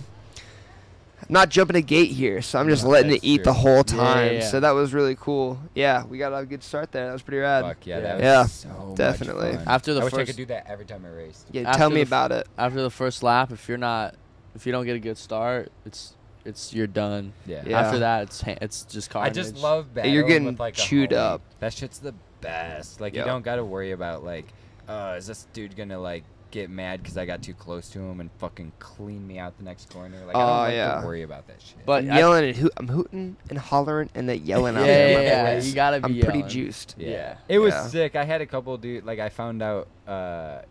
[1.20, 3.53] I'm not jumping a gate here, so I'm just No, letting it that's eat the
[3.53, 4.26] whole time.
[4.28, 4.49] yeah, yeah.
[4.49, 5.59] So that was really cool.
[5.74, 7.07] Yeah, we got a good start there.
[7.07, 7.63] That was pretty rad.
[7.65, 8.01] Fuck yeah, Yeah.
[8.01, 9.53] that was Yeah, so much definitely.
[9.55, 9.63] fun.
[9.68, 11.47] After the I wish I first- could do that every time I raced.
[11.51, 12.47] Yeah, After tell me the f- about it.
[12.57, 14.13] After the first lap, if you're not,
[14.55, 16.13] if you don't get a good start, it's
[16.45, 17.34] it's you're done.
[17.45, 17.63] Yeah.
[17.65, 17.80] Yeah.
[17.82, 21.41] After that, it's it's just I just love You're getting with, like, chewed up.
[21.59, 23.01] That shit's the best.
[23.01, 23.22] Like Yeah.
[23.22, 24.45] you don't got to worry about like,
[24.88, 28.20] uh, is this dude gonna like get mad because I got too close to him
[28.20, 30.18] and fucking clean me out the next corner?
[30.26, 31.02] Like I don't Oh, like yeah.
[31.02, 31.86] to worry about that shit.
[31.86, 34.86] But I'm I- yelling and hoot, I'm hooting and hollering and then yelling yeah, out
[34.86, 35.10] there.
[35.12, 35.68] yeah, my yeah, boys.
[35.70, 36.50] you gotta be I'm pretty yelling.
[36.52, 36.95] juiced.
[36.98, 37.10] Yeah.
[37.10, 37.38] Yeah.
[37.48, 37.88] It was Yeah.
[37.88, 38.16] sick.
[38.16, 40.62] I had a couple dude like I found out uh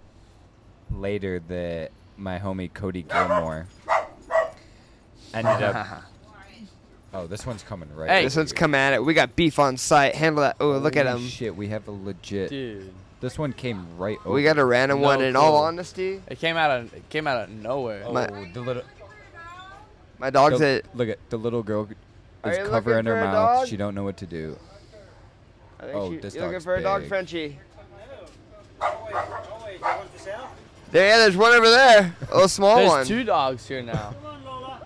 [0.90, 3.66] later that my homie Cody Gilmore
[5.34, 6.02] ended up
[7.14, 8.10] Oh, this one's coming right.
[8.10, 8.16] Hey.
[8.18, 8.58] over This one's here.
[8.58, 9.02] coming at it.
[9.02, 10.14] We got beef on site.
[10.14, 10.56] Handle that.
[10.60, 11.28] Oh, look at Holy him.
[11.28, 12.50] Shit, we have a legit.
[12.50, 14.34] dude, This one came right over.
[14.34, 15.22] We got a random No one.
[15.22, 15.66] In all clue.
[15.66, 18.02] honesty, it came out of it came out of nowhere.
[18.04, 18.82] Oh, oh My- the little.
[20.18, 20.96] my dog's the- at.
[20.96, 21.88] Look at the little girl.
[22.44, 23.60] Are is you covering her for a mouth.
[23.60, 23.68] dog?
[23.68, 24.58] She don't know what to do.
[25.80, 27.08] I think Oh, she- this you looking dog's for a dog, big.
[27.08, 27.58] Frenchie?
[28.80, 30.48] Oh, wait, oh, wait, you want for sale?
[30.92, 32.14] There, yeah, there's one over there.
[32.30, 32.80] A little small one.
[32.84, 33.06] There's one.
[33.06, 34.14] two dogs here now.
[34.22, 34.82] Come on, Lola.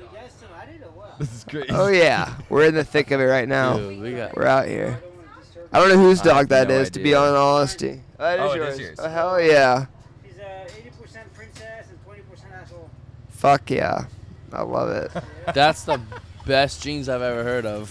[0.00, 1.18] you guys still at it or what?
[1.18, 1.66] This is crazy.
[1.70, 3.76] Oh yeah, we're in the thick of it right now.
[3.76, 4.36] Dude, we got.
[4.36, 4.98] We're out here.
[5.00, 6.98] I don't want to disturb I don't know whose dog have that no is, to
[7.00, 7.18] be idea.
[7.20, 8.00] on honesty.
[8.18, 8.74] Oh, that is Oh, yours.
[8.74, 8.98] is yours.
[9.02, 9.86] Oh hell yeah.
[10.24, 12.90] He's uh, 80% princess and 20% asshole.
[13.30, 14.04] Fuck yeah.
[14.52, 15.12] I love it.
[15.54, 16.00] That's the
[16.46, 17.90] best genes I've ever heard of.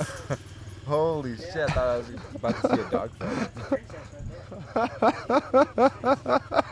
[0.85, 1.55] Holy shit!
[1.55, 3.55] I thought I was about to see a dog fight.
[3.55, 3.95] Princess
[4.75, 6.39] right there.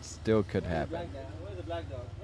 [0.00, 0.90] Still could Where's the happen.
[0.90, 1.22] black dog?
[1.42, 2.00] Where's the black dog?
[2.22, 2.23] Hey,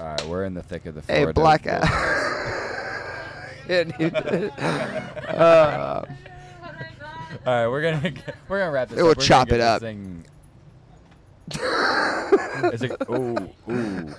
[0.00, 1.32] All right, we're in the thick of the hey, Florida.
[1.34, 1.90] black wilderness.
[1.92, 3.50] ass.
[3.68, 4.14] yeah, dude.
[5.28, 6.04] uh,
[7.44, 8.96] All right, we're gonna get- we're gonna wrap this.
[8.96, 9.18] We'll up.
[9.18, 9.82] We're chop gonna it up.
[9.82, 10.24] Thing.
[11.52, 14.14] It's like, ooh, ooh.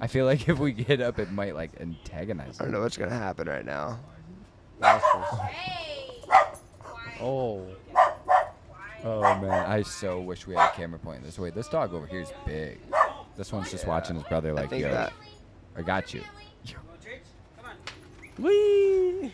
[0.00, 2.58] I feel like if we get up, it might like antagonize.
[2.58, 3.98] I don't know what's gonna happen right now.
[7.20, 7.66] Oh.
[9.04, 11.50] Oh man, I so wish we had a camera pointing this way.
[11.50, 12.80] This dog over here is big.
[13.36, 15.12] This one's just watching his brother like, think yo, that.
[15.76, 16.22] I got you.
[16.64, 17.28] You want treats?
[17.56, 18.44] Come on.
[18.44, 19.32] Wee.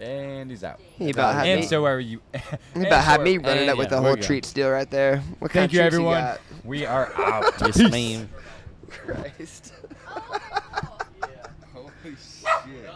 [0.00, 0.78] And he's out.
[0.80, 1.66] He about had and me.
[1.66, 2.20] so are you.
[2.34, 2.40] He
[2.74, 4.24] and about had so me running and up with yeah, the whole good.
[4.24, 5.18] treats deal right there.
[5.38, 6.20] What kind Thank you, of treats everyone.
[6.20, 6.40] got?
[6.64, 7.54] We are out.
[7.60, 8.28] Yes, ma'am.
[8.90, 9.72] Christ.
[11.72, 12.90] Holy shit.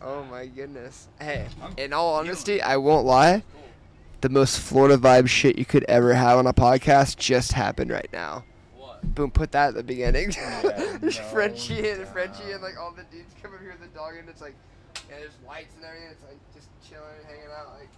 [0.00, 1.08] Oh my goodness.
[1.20, 1.46] Hey,
[1.76, 3.42] in all honesty, I won't lie.
[4.20, 8.08] The most Florida vibe shit you could ever have on a podcast just happened right
[8.12, 8.44] now.
[9.02, 10.34] Boom, put that at the beginning.
[11.02, 14.14] no Frenchie and Frenchie and like all the dudes come up here with the dog
[14.18, 14.54] and it's like,
[15.08, 16.08] yeah, there's lights and everything.
[16.10, 17.74] It's like just chilling and hanging out.
[17.78, 17.88] Like,